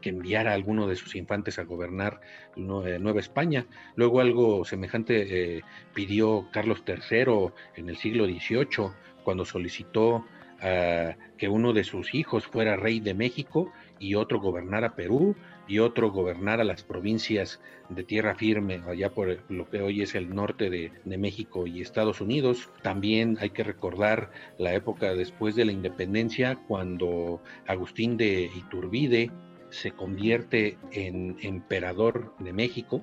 que 0.00 0.08
enviara 0.08 0.52
a 0.52 0.54
alguno 0.54 0.86
de 0.86 0.96
sus 0.96 1.14
infantes 1.14 1.58
a 1.58 1.64
gobernar 1.64 2.20
eh, 2.56 2.98
Nueva 2.98 3.20
España. 3.20 3.66
Luego 3.94 4.20
algo 4.20 4.64
semejante 4.64 5.56
eh, 5.56 5.62
pidió 5.92 6.48
Carlos 6.52 6.82
III 6.86 7.52
en 7.76 7.88
el 7.88 7.96
siglo 7.96 8.26
XVIII 8.26 8.90
cuando 9.22 9.44
solicitó 9.44 10.24
que 10.60 11.48
uno 11.48 11.72
de 11.72 11.84
sus 11.84 12.14
hijos 12.14 12.46
fuera 12.46 12.76
rey 12.76 13.00
de 13.00 13.14
México 13.14 13.70
y 13.98 14.14
otro 14.14 14.40
gobernara 14.40 14.94
Perú 14.94 15.36
y 15.66 15.78
otro 15.78 16.10
gobernara 16.10 16.64
las 16.64 16.82
provincias 16.82 17.60
de 17.88 18.04
tierra 18.04 18.34
firme 18.34 18.82
allá 18.86 19.10
por 19.10 19.38
lo 19.50 19.68
que 19.68 19.80
hoy 19.80 20.02
es 20.02 20.14
el 20.14 20.34
norte 20.34 20.70
de, 20.70 20.92
de, 21.04 21.18
México 21.18 21.66
y 21.66 21.80
Estados 21.80 22.20
Unidos. 22.20 22.70
También 22.82 23.38
hay 23.40 23.50
que 23.50 23.64
recordar 23.64 24.30
la 24.58 24.74
época 24.74 25.14
después 25.14 25.54
de 25.54 25.64
la 25.64 25.72
independencia 25.72 26.56
cuando 26.66 27.40
Agustín 27.66 28.16
de 28.16 28.50
Iturbide 28.56 29.30
se 29.70 29.90
convierte 29.90 30.78
en 30.92 31.36
emperador 31.42 32.34
de 32.38 32.52
México 32.52 33.02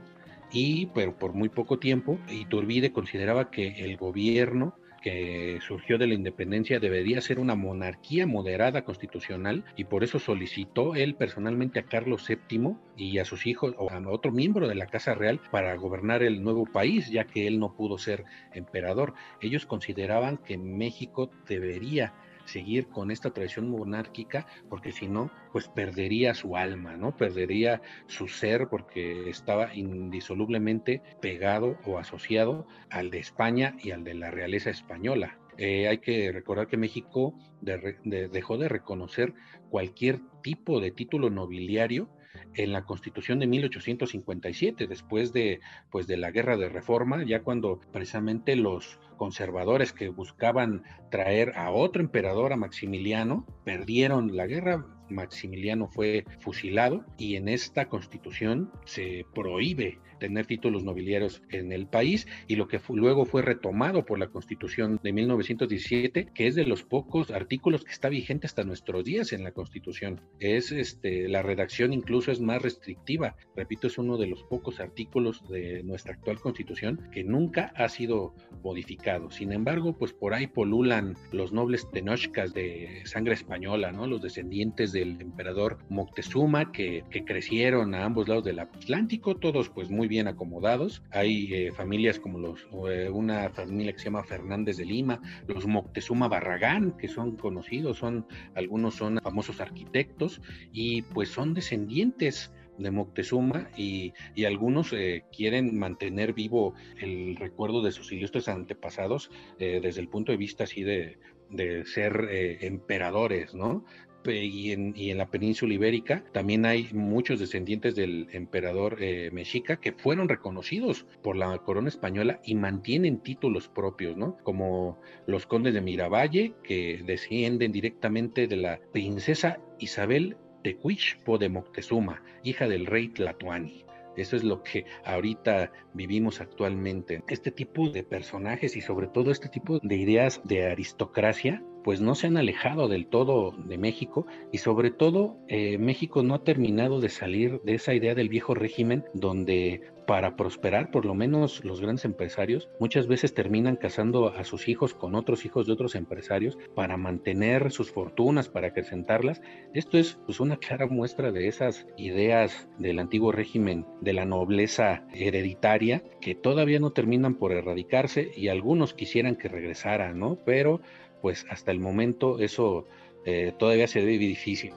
y 0.52 0.88
pero 0.88 1.18
por 1.18 1.34
muy 1.34 1.50
poco 1.50 1.80
tiempo 1.80 2.20
Iturbide 2.30 2.92
consideraba 2.92 3.52
que 3.52 3.86
el 3.86 3.98
gobierno 3.98 4.76
que 5.02 5.60
surgió 5.62 5.98
de 5.98 6.08
la 6.08 6.14
independencia 6.14 6.80
debería 6.80 7.22
ser 7.22 7.40
una 7.40 7.56
monarquía 7.56 8.28
moderada 8.28 8.84
constitucional 8.84 9.66
y 9.76 9.86
por 9.86 10.04
eso 10.04 10.20
solicitó 10.20 10.96
él 10.96 11.16
personalmente 11.16 11.80
a 11.80 11.84
Carlos 11.84 12.28
VII 12.28 12.76
y 12.96 13.18
a 13.18 13.26
sus 13.26 13.48
hijos 13.48 13.74
o 13.78 13.90
a 13.90 14.00
otro 14.10 14.32
miembro 14.32 14.68
de 14.68 14.76
la 14.76 14.86
Casa 14.86 15.16
Real 15.16 15.40
para 15.52 15.76
gobernar 15.76 16.24
el 16.24 16.44
nuevo 16.44 16.66
país, 16.66 17.10
ya 17.10 17.26
que 17.26 17.48
él 17.48 17.60
no 17.60 17.76
pudo 17.76 17.98
ser 17.98 18.24
emperador. 18.54 19.14
Ellos 19.42 19.66
consideraban 19.66 20.38
que 20.38 20.58
México 20.58 21.32
debería 21.48 22.14
seguir 22.52 22.88
con 22.88 23.12
esta 23.12 23.32
tradición 23.32 23.70
monárquica, 23.70 24.46
porque 24.70 24.92
si 24.92 25.08
no, 25.08 25.32
pues 25.52 25.68
perdería 25.68 26.34
su 26.34 26.58
alma, 26.58 26.98
¿no? 26.98 27.16
Perdería 27.16 27.82
su 28.08 28.28
ser 28.28 28.68
porque 28.70 29.30
estaba 29.30 29.74
indisolublemente 29.74 31.02
pegado 31.22 31.78
o 31.86 31.98
asociado 31.98 32.68
al 32.90 33.10
de 33.10 33.20
España 33.20 33.76
y 33.82 33.92
al 33.92 34.04
de 34.04 34.16
la 34.16 34.32
realeza 34.32 34.70
española. 34.70 35.38
Eh, 35.58 35.88
hay 35.88 36.00
que 36.00 36.32
recordar 36.32 36.68
que 36.68 36.78
México 36.78 37.36
dejó 37.62 38.58
de 38.58 38.70
reconocer 38.70 39.34
cualquier 39.70 40.20
tipo 40.42 40.80
de 40.80 40.92
título 40.92 41.30
nobiliario 41.30 42.10
en 42.56 42.72
la 42.72 42.84
Constitución 42.84 43.40
de 43.40 43.48
1857, 43.48 44.88
después 44.88 45.34
de, 45.34 45.60
pues, 45.90 46.08
de 46.08 46.18
la 46.18 46.32
Guerra 46.32 46.58
de 46.58 46.70
Reforma, 46.70 47.24
ya 47.24 47.42
cuando 47.42 47.80
precisamente 47.92 48.56
los 48.56 49.00
conservadores 49.18 49.94
que 49.94 50.10
buscaban 50.10 50.84
traer 51.10 51.54
a 51.56 51.72
otro 51.72 52.02
emperador, 52.02 52.54
a 52.54 52.58
Maximiliano, 52.58 53.46
perdieron 53.64 54.36
la 54.36 54.48
guerra, 54.48 54.86
Maximiliano 55.10 55.88
fue 55.88 56.26
fusilado 56.40 57.06
y 57.18 57.36
en 57.36 57.48
esta 57.48 57.88
constitución 57.88 58.72
se 58.86 59.26
prohíbe 59.34 60.00
tener 60.22 60.46
títulos 60.46 60.84
nobiliarios 60.84 61.42
en 61.50 61.72
el 61.72 61.88
país 61.88 62.28
y 62.48 62.56
lo 62.56 62.68
que 62.68 62.80
luego 62.90 63.26
fue 63.26 63.42
retomado 63.42 64.06
por 64.06 64.20
la 64.20 64.28
constitución 64.28 65.00
de 65.02 65.14
1917, 65.14 66.30
que 66.36 66.46
es 66.46 66.54
de 66.54 66.64
los 66.64 66.84
pocos 66.84 67.32
artículos 67.32 67.84
que 67.84 67.92
está 67.92 68.08
vigente 68.08 68.46
hasta 68.46 68.64
nuestros 68.64 69.04
días 69.04 69.34
en 69.34 69.44
la 69.44 69.52
constitución. 69.52 70.22
Es 70.40 70.72
este 70.72 71.28
la 71.28 71.42
redacción 71.42 71.92
incluso 71.92 72.32
es 72.32 72.40
más 72.40 72.62
restrictiva. 72.62 73.36
Repito, 73.56 73.88
es 73.88 73.98
uno 73.98 74.18
de 74.18 74.28
los 74.28 74.44
pocos 74.44 74.80
artículos 74.80 75.44
de 75.50 75.82
nuestra 75.82 76.14
actual 76.14 76.40
constitución 76.40 77.10
que 77.12 77.24
nunca 77.24 77.74
ha 77.76 77.90
sido 77.90 78.36
modificado. 78.64 79.32
Sin 79.32 79.52
embargo, 79.52 79.98
pues 79.98 80.14
por 80.14 80.36
ahí 80.36 80.46
polulan 80.46 81.16
los 81.32 81.52
nobles 81.52 81.90
tenochcas 81.90 82.54
de 82.54 83.02
sangre 83.06 83.34
española, 83.34 83.92
¿no? 83.92 84.06
Los 84.06 84.22
descendientes 84.22 84.92
del 84.92 85.20
emperador 85.20 85.80
Moctezuma 85.90 86.72
que, 86.72 87.06
que 87.10 87.26
crecieron 87.26 87.96
a 87.96 88.06
ambos 88.06 88.28
lados 88.28 88.44
del 88.44 88.60
Atlántico, 88.60 89.36
todos 89.36 89.70
pues 89.70 89.90
muy 89.90 90.11
bien 90.12 90.28
acomodados. 90.28 91.02
Hay 91.12 91.54
eh, 91.54 91.72
familias 91.72 92.20
como 92.20 92.38
los, 92.38 92.68
eh, 92.90 93.10
una 93.10 93.50
familia 93.50 93.94
que 93.94 94.00
se 94.00 94.06
llama 94.06 94.26
Fernández 94.26 94.76
de 94.76 94.86
Lima, 94.86 95.22
los 95.48 95.66
Moctezuma 95.66 96.28
Barragán, 96.28 96.98
que 96.98 97.08
son 97.08 97.38
conocidos, 97.38 97.98
son, 97.98 98.28
algunos 98.54 98.96
son 98.96 99.22
famosos 99.24 99.62
arquitectos 99.62 100.42
y 100.74 101.04
pues 101.04 101.30
son 101.30 101.54
descendientes 101.54 102.52
de 102.78 102.92
Moctezuma 102.92 103.70
y, 103.78 104.14
algunos 104.46 104.92
eh, 104.92 105.24
quieren 105.32 105.80
mantener 105.80 106.34
vivo 106.34 106.74
el 107.00 107.38
recuerdo 107.38 107.82
de 107.82 107.94
sus 107.94 108.12
ilustres 108.12 108.50
antepasados 108.50 109.32
desde 109.58 110.02
el 110.02 110.10
punto 110.10 110.34
de 110.34 110.38
vista 110.38 110.66
así 110.66 110.84
de, 110.84 111.20
de 111.50 111.86
ser 111.86 112.28
emperadores, 112.62 113.54
¿no? 113.54 113.86
Y 114.26 114.72
en, 114.72 114.94
y 114.96 115.12
en, 115.12 115.18
la 115.18 115.30
península 115.30 115.74
ibérica 115.74 116.24
también 116.32 116.66
hay 116.66 116.90
muchos 116.94 117.40
descendientes 117.40 117.96
del 117.96 118.28
emperador 118.32 118.98
eh, 119.02 119.30
mexica 119.32 119.78
que 119.78 119.94
fueron 119.94 120.30
reconocidos 120.30 121.06
por 121.22 121.36
la 121.36 121.58
corona 121.60 121.90
española 121.90 122.40
y 122.44 122.56
mantienen 122.56 123.20
títulos 123.20 123.68
propios, 123.68 124.18
¿no? 124.18 124.38
Como 124.44 125.00
los 125.28 125.46
condes 125.46 125.74
de 125.74 125.82
Miravalle, 125.82 126.54
que 126.64 127.02
descienden 127.06 127.72
directamente 127.72 128.48
de 128.48 128.58
la 128.58 128.80
princesa 128.92 129.60
Isabel 129.80 130.38
Tecuichpo 130.64 131.38
de 131.38 131.50
Moctezuma, 131.50 132.24
hija 132.44 132.68
del 132.68 132.86
rey 132.86 133.10
Tlatuani. 133.10 133.86
Eso 134.18 134.36
es 134.36 134.44
lo 134.44 134.62
que 134.62 134.86
ahorita 135.06 135.72
vivimos 135.94 136.42
actualmente. 136.42 137.24
Este 137.28 137.52
tipo 137.52 137.90
de 137.90 138.04
personajes 138.04 138.76
y 138.76 138.82
sobre 138.82 139.08
todo 139.08 139.32
este 139.32 139.48
tipo 139.48 139.80
de 139.80 139.96
ideas 139.96 140.42
de 140.44 140.70
aristocracia 140.70 141.64
pues 141.84 142.02
no 142.02 142.16
se 142.16 142.28
han 142.28 142.38
alejado 142.38 142.88
del 142.88 143.08
todo 143.08 143.52
de 143.52 143.78
México 143.78 144.26
y 144.52 144.60
sobre 144.60 144.92
todo 144.92 145.38
eh, 145.48 145.78
México 145.78 146.24
no 146.24 146.36
ha 146.36 146.44
terminado 146.44 147.00
de 147.00 147.10
salir 147.10 147.62
de 147.64 147.76
esa 147.76 147.94
idea 147.94 148.16
del 148.16 148.30
viejo 148.30 148.54
régimen 148.54 149.06
donde 149.14 149.82
para 150.12 150.36
prosperar, 150.36 150.92
por 150.92 151.06
lo 151.06 151.14
menos 151.14 151.64
los 151.64 151.80
grandes 151.80 152.06
empresarios, 152.06 152.70
muchas 152.80 153.08
veces 153.08 153.34
terminan 153.34 153.78
casando 153.78 154.28
a 154.28 154.44
sus 154.44 154.68
hijos 154.68 154.94
con 154.94 155.16
otros 155.16 155.46
hijos 155.46 155.68
de 155.68 155.74
otros 155.74 155.96
empresarios 155.96 156.58
para 156.76 156.98
mantener 156.98 157.72
sus 157.72 157.92
fortunas, 157.92 158.50
para 158.50 158.68
acrecentarlas. 158.68 159.42
Esto 159.74 159.98
es 159.98 160.20
pues, 160.26 160.42
una 160.42 160.58
clara 160.58 160.88
muestra 160.88 161.32
de 161.32 161.48
esas 161.48 161.88
ideas 161.98 162.68
del 162.78 163.00
antiguo 163.00 163.32
régimen 163.32 163.86
de 164.02 164.12
la 164.12 164.26
nobleza 164.26 165.06
hereditaria 165.14 166.04
que 166.20 166.36
todavía 166.36 166.80
no 166.80 166.92
terminan 166.92 167.36
por 167.36 167.54
erradicarse 167.54 168.32
y 168.36 168.50
algunos 168.50 168.94
quisieran 168.94 169.38
que 169.38 169.48
regresaran, 169.48 170.20
¿no? 170.20 170.38
Pero 170.46 170.82
pues 171.22 171.46
hasta 171.50 171.72
el 171.72 171.80
momento 171.80 172.40
eso 172.40 172.86
eh, 173.26 173.54
todavía 173.58 173.88
se 173.88 174.04
ve 174.04 174.18
difícil. 174.18 174.74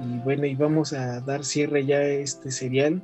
Y 0.00 0.18
bueno, 0.20 0.46
y 0.46 0.54
vamos 0.54 0.92
a 0.92 1.20
dar 1.20 1.44
cierre 1.44 1.84
ya 1.84 1.98
a 1.98 2.08
este 2.08 2.50
serial, 2.50 3.02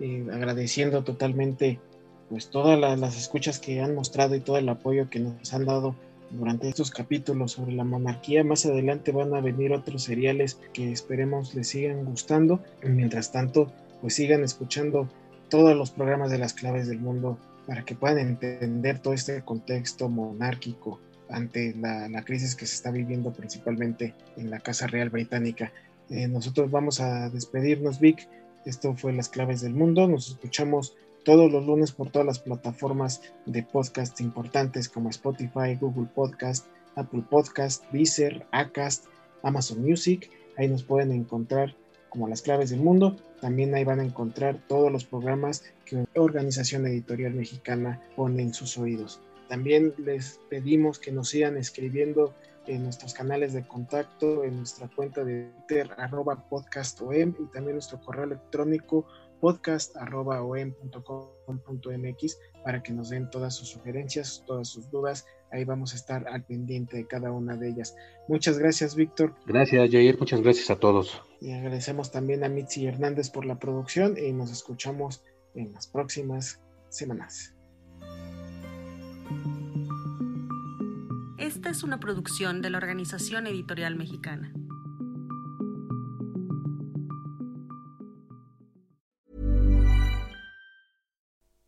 eh, 0.00 0.26
agradeciendo 0.32 1.02
totalmente 1.02 1.80
pues 2.28 2.50
todas 2.50 2.78
las 2.78 3.16
escuchas 3.16 3.58
que 3.58 3.80
han 3.80 3.94
mostrado 3.94 4.34
y 4.34 4.40
todo 4.40 4.58
el 4.58 4.68
apoyo 4.68 5.08
que 5.08 5.20
nos 5.20 5.54
han 5.54 5.64
dado 5.64 5.94
durante 6.30 6.68
estos 6.68 6.90
capítulos 6.90 7.52
sobre 7.52 7.72
la 7.72 7.84
monarquía. 7.84 8.44
Más 8.44 8.66
adelante 8.66 9.12
van 9.12 9.34
a 9.34 9.40
venir 9.40 9.72
otros 9.72 10.02
seriales 10.02 10.58
que 10.72 10.90
esperemos 10.90 11.54
les 11.54 11.68
sigan 11.68 12.04
gustando. 12.04 12.60
Mientras 12.82 13.32
tanto, 13.32 13.72
pues 14.00 14.14
sigan 14.14 14.42
escuchando 14.42 15.08
todos 15.48 15.76
los 15.76 15.90
programas 15.90 16.30
de 16.30 16.38
las 16.38 16.52
claves 16.52 16.88
del 16.88 16.98
mundo 16.98 17.38
para 17.66 17.84
que 17.84 17.94
puedan 17.94 18.18
entender 18.18 19.00
todo 19.00 19.14
este 19.14 19.42
contexto 19.42 20.08
monárquico 20.08 21.00
ante 21.28 21.74
la, 21.74 22.22
crisis 22.22 22.54
que 22.54 22.66
se 22.66 22.76
está 22.76 22.90
viviendo 22.90 23.32
principalmente 23.32 24.14
en 24.36 24.50
la 24.50 24.60
Casa 24.60 24.86
Real 24.86 25.10
Británica. 25.10 25.72
Eh, 26.08 26.28
nosotros 26.28 26.70
vamos 26.70 27.00
a 27.00 27.28
despedirnos, 27.30 27.98
Vic. 27.98 28.28
Esto 28.64 28.94
fue 28.94 29.12
Las 29.12 29.28
Claves 29.28 29.60
del 29.60 29.74
Mundo. 29.74 30.06
Nos 30.06 30.28
escuchamos 30.28 30.96
todos 31.24 31.50
los 31.50 31.66
lunes 31.66 31.90
por 31.90 32.10
todas 32.10 32.26
las 32.26 32.38
plataformas 32.38 33.20
de 33.46 33.62
podcast 33.64 34.20
importantes 34.20 34.88
como 34.88 35.10
Spotify, 35.10 35.74
Google 35.80 36.08
Podcast, 36.14 36.66
Apple 36.94 37.24
Podcast, 37.28 37.84
Deezer, 37.90 38.46
Acast, 38.52 39.06
Amazon 39.42 39.82
Music. 39.82 40.30
Ahí 40.56 40.68
nos 40.68 40.84
pueden 40.84 41.10
encontrar 41.10 41.74
como 42.08 42.28
Las 42.28 42.42
Claves 42.42 42.70
del 42.70 42.80
Mundo. 42.80 43.16
También 43.40 43.74
ahí 43.74 43.84
van 43.84 44.00
a 44.00 44.04
encontrar 44.04 44.58
todos 44.68 44.90
los 44.90 45.04
programas 45.04 45.64
que 45.84 46.06
Organización 46.14 46.86
Editorial 46.86 47.34
Mexicana 47.34 48.00
pone 48.16 48.42
en 48.42 48.54
sus 48.54 48.78
oídos. 48.78 49.20
También 49.48 49.94
les 49.98 50.40
pedimos 50.50 50.98
que 50.98 51.12
nos 51.12 51.28
sigan 51.28 51.56
escribiendo 51.56 52.34
en 52.66 52.82
nuestros 52.84 53.14
canales 53.14 53.52
de 53.52 53.64
contacto, 53.66 54.42
en 54.44 54.56
nuestra 54.56 54.88
cuenta 54.88 55.22
de 55.24 55.52
Twitter, 55.68 55.90
arroba 55.98 56.48
podcastom, 56.48 57.34
y 57.38 57.46
también 57.52 57.76
nuestro 57.76 58.00
correo 58.00 58.24
electrónico 58.24 59.06
podcast.om.com.mx 59.40 62.38
para 62.66 62.82
que 62.82 62.92
nos 62.92 63.10
den 63.10 63.30
todas 63.30 63.54
sus 63.54 63.68
sugerencias, 63.68 64.42
todas 64.44 64.66
sus 64.66 64.90
dudas. 64.90 65.24
Ahí 65.52 65.64
vamos 65.64 65.92
a 65.92 65.96
estar 65.96 66.26
al 66.26 66.42
pendiente 66.42 66.96
de 66.96 67.06
cada 67.06 67.30
una 67.30 67.56
de 67.56 67.68
ellas. 67.68 67.94
Muchas 68.26 68.58
gracias, 68.58 68.96
Víctor. 68.96 69.36
Gracias, 69.46 69.88
Jair. 69.88 70.18
Muchas 70.18 70.40
gracias 70.40 70.68
a 70.70 70.74
todos. 70.74 71.22
Y 71.40 71.52
agradecemos 71.52 72.10
también 72.10 72.42
a 72.42 72.48
Mitzi 72.48 72.84
Hernández 72.84 73.30
por 73.30 73.46
la 73.46 73.60
producción 73.60 74.18
y 74.18 74.32
nos 74.32 74.50
escuchamos 74.50 75.22
en 75.54 75.72
las 75.74 75.86
próximas 75.86 76.60
semanas. 76.88 77.54
Esta 81.38 81.70
es 81.70 81.84
una 81.84 82.00
producción 82.00 82.62
de 82.62 82.70
la 82.70 82.78
Organización 82.78 83.46
Editorial 83.46 83.94
Mexicana. 83.94 84.52